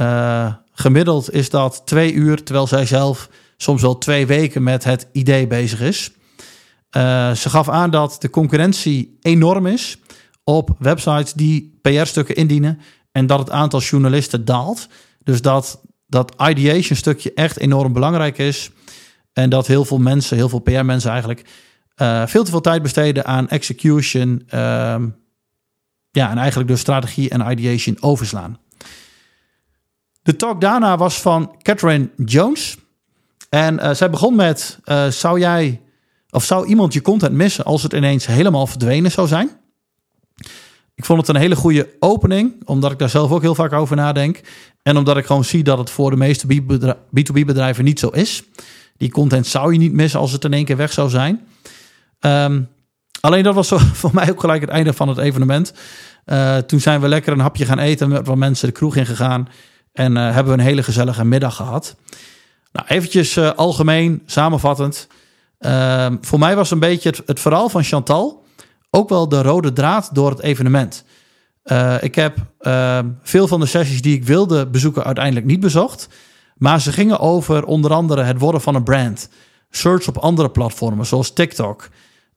Uh, 0.00 0.54
gemiddeld 0.72 1.32
is 1.32 1.50
dat 1.50 1.82
twee 1.84 2.12
uur, 2.12 2.42
terwijl 2.42 2.66
zij 2.66 2.86
zelf 2.86 3.28
soms 3.56 3.82
wel 3.82 3.98
twee 3.98 4.26
weken 4.26 4.62
met 4.62 4.84
het 4.84 5.08
idee 5.12 5.46
bezig 5.46 5.80
is. 5.80 6.10
ze 7.34 7.50
gaf 7.50 7.68
aan 7.68 7.90
dat 7.90 8.16
de 8.18 8.30
concurrentie 8.30 9.18
enorm 9.20 9.66
is 9.66 9.98
op 10.44 10.76
websites 10.78 11.32
die 11.32 11.78
PR-stukken 11.82 12.34
indienen 12.34 12.80
en 13.12 13.26
dat 13.26 13.38
het 13.38 13.50
aantal 13.50 13.80
journalisten 13.80 14.44
daalt. 14.44 14.88
Dus 15.22 15.42
dat 15.42 15.80
dat 16.06 16.34
ideation 16.48 16.96
stukje 16.96 17.32
echt 17.34 17.58
enorm 17.58 17.92
belangrijk 17.92 18.38
is. 18.38 18.70
En 19.36 19.50
dat 19.50 19.66
heel 19.66 19.84
veel 19.84 19.98
mensen, 19.98 20.36
heel 20.36 20.48
veel 20.48 20.58
PR-mensen 20.58 21.10
eigenlijk, 21.10 21.44
uh, 21.96 22.26
veel 22.26 22.44
te 22.44 22.50
veel 22.50 22.60
tijd 22.60 22.82
besteden 22.82 23.24
aan 23.24 23.48
execution. 23.48 24.42
Uh, 24.46 24.50
ja, 26.10 26.30
en 26.30 26.38
eigenlijk 26.38 26.68
dus 26.68 26.80
strategie 26.80 27.30
en 27.30 27.50
ideation 27.50 27.96
overslaan. 28.00 28.58
De 30.22 30.36
talk 30.36 30.60
daarna 30.60 30.96
was 30.96 31.20
van 31.20 31.56
Catherine 31.62 32.10
Jones. 32.24 32.76
En 33.48 33.74
uh, 33.74 33.90
zij 33.90 34.10
begon 34.10 34.34
met: 34.36 34.78
uh, 34.84 35.06
Zou 35.06 35.38
jij 35.38 35.80
of 36.30 36.44
zou 36.44 36.66
iemand 36.66 36.92
je 36.92 37.02
content 37.02 37.34
missen 37.34 37.64
als 37.64 37.82
het 37.82 37.92
ineens 37.92 38.26
helemaal 38.26 38.66
verdwenen 38.66 39.10
zou 39.10 39.28
zijn? 39.28 39.50
Ik 40.96 41.04
vond 41.04 41.18
het 41.18 41.28
een 41.28 41.42
hele 41.42 41.56
goede 41.56 41.88
opening, 41.98 42.54
omdat 42.64 42.92
ik 42.92 42.98
daar 42.98 43.08
zelf 43.08 43.30
ook 43.30 43.42
heel 43.42 43.54
vaak 43.54 43.72
over 43.72 43.96
nadenk. 43.96 44.40
En 44.82 44.96
omdat 44.96 45.16
ik 45.16 45.26
gewoon 45.26 45.44
zie 45.44 45.64
dat 45.64 45.78
het 45.78 45.90
voor 45.90 46.10
de 46.10 46.16
meeste 46.16 46.46
B2B-bedrijven 46.92 47.84
niet 47.84 47.98
zo 47.98 48.08
is. 48.08 48.42
Die 48.96 49.10
content 49.10 49.46
zou 49.46 49.72
je 49.72 49.78
niet 49.78 49.92
missen 49.92 50.20
als 50.20 50.32
het 50.32 50.44
in 50.44 50.52
één 50.52 50.64
keer 50.64 50.76
weg 50.76 50.92
zou 50.92 51.08
zijn. 51.08 51.46
Um, 52.20 52.68
alleen 53.20 53.42
dat 53.42 53.54
was 53.54 53.68
voor 54.00 54.10
mij 54.12 54.30
ook 54.30 54.40
gelijk 54.40 54.60
het 54.60 54.70
einde 54.70 54.92
van 54.92 55.08
het 55.08 55.18
evenement. 55.18 55.72
Uh, 56.26 56.56
toen 56.56 56.80
zijn 56.80 57.00
we 57.00 57.08
lekker 57.08 57.32
een 57.32 57.40
hapje 57.40 57.64
gaan 57.64 57.78
eten 57.78 58.08
met 58.08 58.26
wat 58.26 58.36
mensen 58.36 58.66
de 58.66 58.74
kroeg 58.74 58.96
in 58.96 59.06
gegaan. 59.06 59.48
En 59.92 60.16
uh, 60.16 60.24
hebben 60.24 60.52
we 60.52 60.58
een 60.58 60.66
hele 60.66 60.82
gezellige 60.82 61.24
middag 61.24 61.56
gehad. 61.56 61.96
Nou, 62.72 62.86
eventjes 62.88 63.36
uh, 63.36 63.50
algemeen, 63.52 64.22
samenvattend. 64.26 65.08
Ehm, 65.58 66.16
voor 66.20 66.38
mij 66.38 66.56
was 66.56 66.70
een 66.70 66.78
beetje 66.78 67.08
het, 67.08 67.22
het 67.26 67.40
verhaal 67.40 67.68
van 67.68 67.82
Chantal 67.82 68.45
ook 68.96 69.08
wel 69.08 69.28
de 69.28 69.42
rode 69.42 69.72
draad 69.72 70.10
door 70.12 70.30
het 70.30 70.40
evenement. 70.40 71.04
Uh, 71.64 72.02
ik 72.02 72.14
heb 72.14 72.36
uh, 72.60 72.98
veel 73.22 73.48
van 73.48 73.60
de 73.60 73.66
sessies 73.66 74.02
die 74.02 74.14
ik 74.14 74.24
wilde 74.24 74.66
bezoeken 74.66 75.04
uiteindelijk 75.04 75.46
niet 75.46 75.60
bezocht. 75.60 76.08
Maar 76.56 76.80
ze 76.80 76.92
gingen 76.92 77.18
over 77.18 77.64
onder 77.64 77.92
andere 77.92 78.22
het 78.22 78.38
worden 78.38 78.60
van 78.60 78.74
een 78.74 78.82
brand. 78.82 79.28
Search 79.70 80.08
op 80.08 80.16
andere 80.16 80.50
platformen 80.50 81.06
zoals 81.06 81.32
TikTok. 81.32 81.88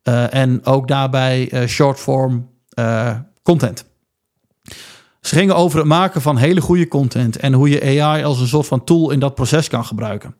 Uh, 0.03 0.33
en 0.33 0.65
ook 0.65 0.87
daarbij 0.87 1.67
shortform 1.67 2.49
content. 3.43 3.85
Ze 5.21 5.35
gingen 5.35 5.55
over 5.55 5.77
het 5.77 5.87
maken 5.87 6.21
van 6.21 6.37
hele 6.37 6.61
goede 6.61 6.87
content 6.87 7.37
en 7.37 7.53
hoe 7.53 7.69
je 7.69 8.01
AI 8.01 8.23
als 8.23 8.39
een 8.39 8.47
soort 8.47 8.67
van 8.67 8.83
tool 8.83 9.11
in 9.11 9.19
dat 9.19 9.35
proces 9.35 9.67
kan 9.67 9.85
gebruiken. 9.85 10.35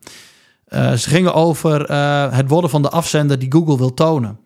ze 0.70 1.08
gingen 1.08 1.34
over 1.34 1.92
het 2.34 2.48
worden 2.48 2.70
van 2.70 2.82
de 2.82 2.90
afzender 2.90 3.38
die 3.38 3.52
Google 3.52 3.76
wil 3.76 3.94
tonen. 3.94 4.39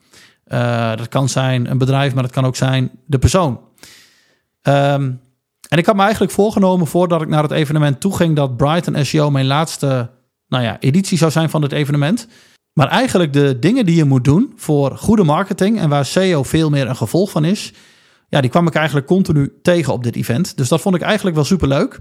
Uh, 0.47 0.97
dat 0.97 1.09
kan 1.09 1.29
zijn 1.29 1.71
een 1.71 1.79
bedrijf, 1.79 2.15
maar 2.15 2.23
dat 2.23 2.33
kan 2.33 2.47
ook 2.47 2.57
zijn 2.57 2.91
de 3.07 3.19
persoon. 3.19 3.61
Um, 4.63 5.21
en 5.69 5.79
ik 5.79 5.87
had 5.87 5.97
me 5.97 6.03
eigenlijk 6.03 6.33
voorgenomen 6.33 6.87
voordat 6.87 7.23
ik 7.23 7.29
naar 7.29 7.43
het 7.43 7.51
evenement 7.51 8.01
toe 8.01 8.17
ging 8.17 8.37
dat 8.37 8.57
Brighton 8.57 9.05
SEO 9.05 9.31
mijn 9.31 9.47
laatste 9.47 10.11
nou 10.49 10.65
ja, 10.65 10.81
editie 10.81 11.19
zou 11.19 11.31
zijn 11.31 11.51
van 11.51 11.63
het 11.63 11.73
evenement. 11.73 12.27
Maar 12.73 12.89
eigenlijk 12.89 13.33
de 13.33 13.59
dingen 13.59 13.87
die 13.87 13.97
je 13.97 14.05
moet 14.05 14.25
doen 14.25 14.53
voor 14.57 14.97
goede 14.97 15.25
marketing 15.25 15.79
en 15.79 15.89
waar 15.89 16.05
SEO 16.05 16.43
veel 16.43 16.71
meer 16.71 16.89
een 16.89 16.97
gevolg 16.97 17.31
van 17.31 17.45
is, 17.45 17.73
ja, 18.29 18.41
die 18.41 18.51
kwam 18.51 18.67
ik 18.67 18.75
eigenlijk 18.75 19.07
continu 19.07 19.53
tegen 19.63 19.93
op 19.93 20.03
dit 20.03 20.17
event. 20.17 20.57
Dus 20.57 20.69
dat 20.69 20.81
vond 20.81 20.95
ik 20.95 21.03
eigenlijk 21.03 21.37
wel 21.37 21.45
super 21.45 21.69
leuk. 21.69 22.01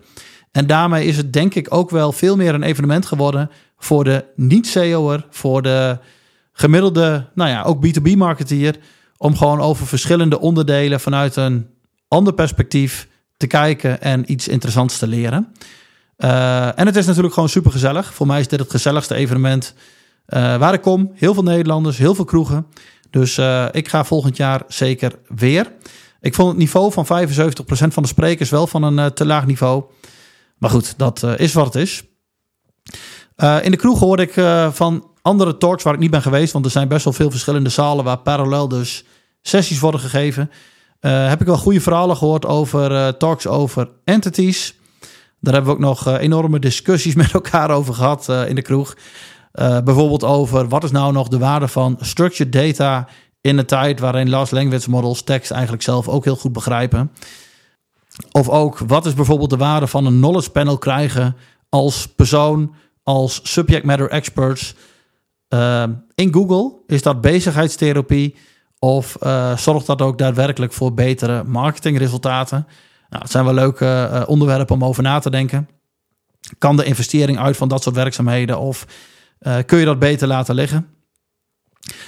En 0.51 0.67
daarmee 0.67 1.05
is 1.05 1.17
het 1.17 1.33
denk 1.33 1.55
ik 1.55 1.73
ook 1.73 1.89
wel 1.89 2.11
veel 2.11 2.35
meer 2.35 2.53
een 2.53 2.63
evenement 2.63 3.05
geworden 3.05 3.49
voor 3.77 4.03
de 4.03 4.25
niet-SEO'er, 4.35 5.25
voor 5.29 5.61
de 5.61 5.97
gemiddelde, 6.53 7.29
nou 7.35 7.49
ja, 7.49 7.63
ook 7.63 7.85
B2B-marketeer, 7.85 8.75
om 9.17 9.37
gewoon 9.37 9.59
over 9.59 9.87
verschillende 9.87 10.39
onderdelen 10.39 10.99
vanuit 10.99 11.35
een 11.35 11.67
ander 12.07 12.33
perspectief 12.33 13.07
te 13.37 13.47
kijken 13.47 14.01
en 14.01 14.31
iets 14.31 14.47
interessants 14.47 14.97
te 14.97 15.07
leren. 15.07 15.53
Uh, 16.17 16.79
en 16.79 16.85
het 16.85 16.95
is 16.95 17.05
natuurlijk 17.05 17.33
gewoon 17.33 17.49
super 17.49 17.71
gezellig. 17.71 18.13
Voor 18.13 18.27
mij 18.27 18.39
is 18.39 18.47
dit 18.47 18.59
het 18.59 18.71
gezelligste 18.71 19.15
evenement 19.15 19.73
uh, 20.27 20.57
waar 20.57 20.73
ik 20.73 20.81
kom. 20.81 21.11
Heel 21.13 21.33
veel 21.33 21.43
Nederlanders, 21.43 21.97
heel 21.97 22.15
veel 22.15 22.25
kroegen. 22.25 22.65
Dus 23.09 23.37
uh, 23.37 23.65
ik 23.71 23.87
ga 23.87 24.03
volgend 24.03 24.37
jaar 24.37 24.63
zeker 24.67 25.11
weer. 25.35 25.71
Ik 26.21 26.33
vond 26.33 26.49
het 26.49 26.57
niveau 26.57 26.91
van 26.91 27.05
75% 27.05 27.07
van 27.67 28.03
de 28.03 28.09
sprekers 28.09 28.49
wel 28.49 28.67
van 28.67 28.83
een 28.83 29.13
te 29.13 29.25
laag 29.25 29.45
niveau. 29.45 29.83
Maar 30.57 30.69
goed, 30.69 30.93
dat 30.97 31.23
is 31.37 31.53
wat 31.53 31.65
het 31.65 31.75
is. 31.75 32.03
in 33.61 33.71
de 33.71 33.77
kroeg 33.77 33.99
hoorde 33.99 34.23
ik 34.23 34.33
van 34.73 35.12
andere 35.23 35.57
talks 35.57 35.83
waar 35.83 35.93
ik 35.93 35.99
niet 35.99 36.11
ben 36.11 36.21
geweest, 36.21 36.53
want 36.53 36.65
er 36.65 36.71
zijn 36.71 36.87
best 36.87 37.03
wel 37.03 37.13
veel 37.13 37.31
verschillende 37.31 37.69
zalen 37.69 38.03
waar 38.05 38.17
parallel 38.17 38.67
dus 38.67 39.03
sessies 39.41 39.79
worden 39.79 39.99
gegeven. 39.99 40.51
Uh, 41.01 41.27
heb 41.27 41.41
ik 41.41 41.47
wel 41.47 41.57
goede 41.57 41.81
verhalen 41.81 42.17
gehoord 42.17 42.45
over 42.45 42.91
uh, 42.91 43.07
talks 43.07 43.47
over 43.47 43.89
entities. 44.03 44.75
Daar 45.39 45.53
hebben 45.53 45.71
we 45.71 45.77
ook 45.77 45.83
nog 45.83 46.07
uh, 46.07 46.19
enorme 46.19 46.59
discussies 46.59 47.15
met 47.23 47.31
elkaar 47.31 47.71
over 47.71 47.93
gehad 47.93 48.29
in 48.47 48.55
de 48.55 48.61
kroeg. 48.61 48.95
bijvoorbeeld 49.83 50.23
over 50.23 50.67
wat 50.67 50.83
is 50.83 50.91
nou 50.91 51.13
nog 51.13 51.27
de 51.27 51.37
waarde 51.37 51.67
van 51.67 51.97
structured 51.99 52.51
data 52.51 53.07
in 53.41 53.57
een 53.57 53.65
tijd 53.65 53.99
waarin 53.99 54.29
large 54.29 54.55
language 54.55 54.89
models 54.89 55.21
tekst 55.21 55.51
eigenlijk 55.51 55.83
zelf 55.83 56.07
ook 56.07 56.23
heel 56.23 56.35
goed 56.35 56.53
begrijpen. 56.53 57.11
Of 58.31 58.49
ook 58.49 58.77
wat 58.77 59.05
is 59.05 59.13
bijvoorbeeld 59.13 59.49
de 59.49 59.57
waarde 59.57 59.87
van 59.87 60.05
een 60.05 60.17
knowledge 60.17 60.49
panel 60.49 60.77
krijgen 60.77 61.35
als 61.69 62.07
persoon, 62.07 62.73
als 63.03 63.39
subject 63.43 63.85
matter 63.85 64.09
experts 64.09 64.75
uh, 65.53 65.83
in 66.15 66.33
Google 66.33 66.73
is 66.87 67.01
dat 67.01 67.21
bezigheidstherapie 67.21 68.35
of 68.79 69.17
uh, 69.23 69.57
zorgt 69.57 69.85
dat 69.85 70.01
ook 70.01 70.17
daadwerkelijk 70.17 70.73
voor 70.73 70.93
betere 70.93 71.43
marketingresultaten? 71.43 72.67
Nou, 73.09 73.21
het 73.21 73.31
zijn 73.31 73.45
wel 73.45 73.53
leuke 73.53 74.09
uh, 74.11 74.21
onderwerpen 74.25 74.75
om 74.75 74.83
over 74.83 75.03
na 75.03 75.19
te 75.19 75.29
denken. 75.29 75.69
Kan 76.57 76.77
de 76.77 76.83
investering 76.83 77.39
uit 77.39 77.57
van 77.57 77.67
dat 77.67 77.83
soort 77.83 77.95
werkzaamheden 77.95 78.59
of 78.59 78.85
uh, 79.41 79.55
kun 79.65 79.79
je 79.79 79.85
dat 79.85 79.99
beter 79.99 80.27
laten 80.27 80.55
liggen? 80.55 80.87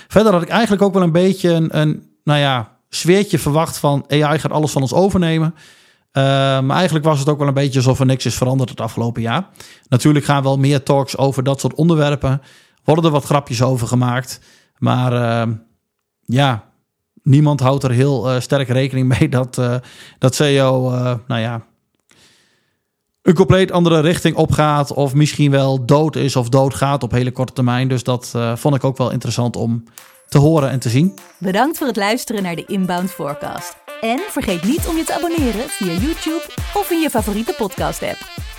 Verder 0.07 0.33
had 0.33 0.41
ik 0.41 0.49
eigenlijk 0.49 0.81
ook 0.81 0.93
wel 0.93 1.03
een 1.03 1.11
beetje 1.11 1.49
een, 1.49 1.79
een 1.79 2.09
nou 2.23 2.39
ja, 2.39 2.77
sfeertje 2.89 3.39
verwacht 3.39 3.77
van 3.77 4.05
AI 4.07 4.39
gaat 4.39 4.51
alles 4.51 4.71
van 4.71 4.81
ons 4.81 4.93
overnemen. 4.93 5.55
maar 6.13 6.69
eigenlijk 6.69 7.05
was 7.05 7.19
het 7.19 7.29
ook 7.29 7.39
wel 7.39 7.47
een 7.47 7.53
beetje 7.53 7.79
alsof 7.79 7.99
er 7.99 8.05
niks 8.05 8.25
is 8.25 8.35
veranderd 8.35 8.69
het 8.69 8.81
afgelopen 8.81 9.21
jaar. 9.21 9.47
Natuurlijk 9.87 10.25
gaan 10.25 10.43
wel 10.43 10.57
meer 10.57 10.83
talks 10.83 11.17
over 11.17 11.43
dat 11.43 11.59
soort 11.59 11.73
onderwerpen 11.73 12.41
worden 12.85 13.05
er 13.05 13.11
wat 13.11 13.23
grapjes 13.23 13.61
over 13.61 13.87
gemaakt. 13.87 14.39
Maar 14.77 15.13
uh, 15.13 15.53
ja, 16.21 16.63
niemand 17.23 17.59
houdt 17.59 17.83
er 17.83 17.91
heel 17.91 18.33
uh, 18.33 18.39
sterk 18.39 18.67
rekening 18.67 19.07
mee 19.19 19.29
dat, 19.29 19.57
uh, 19.57 19.75
dat 20.19 20.35
CEO, 20.35 20.89
nou 21.27 21.41
ja, 21.41 21.61
een 23.21 23.33
compleet 23.33 23.71
andere 23.71 23.99
richting 23.99 24.35
opgaat. 24.35 24.93
Of 24.93 25.13
misschien 25.13 25.51
wel 25.51 25.85
dood 25.85 26.15
is 26.15 26.35
of 26.35 26.49
doodgaat 26.49 27.03
op 27.03 27.11
hele 27.11 27.31
korte 27.31 27.53
termijn. 27.53 27.87
Dus 27.87 28.03
dat 28.03 28.33
vond 28.55 28.75
ik 28.75 28.83
ook 28.83 28.97
wel 28.97 29.11
interessant 29.11 29.55
om 29.55 29.83
te 30.27 30.37
horen 30.37 30.69
en 30.69 30.79
te 30.79 30.89
zien. 30.89 31.13
Bedankt 31.37 31.77
voor 31.77 31.87
het 31.87 31.95
luisteren 31.95 32.43
naar 32.43 32.55
de 32.55 32.65
Inbound 32.65 33.11
Forecast. 33.11 33.75
En 34.01 34.19
vergeet 34.29 34.63
niet 34.63 34.87
om 34.87 34.97
je 34.97 35.03
te 35.03 35.13
abonneren 35.13 35.69
via 35.69 35.91
YouTube 35.91 36.43
of 36.73 36.91
in 36.91 37.01
je 37.01 37.09
favoriete 37.09 37.53
podcast 37.57 38.03
app. 38.03 38.54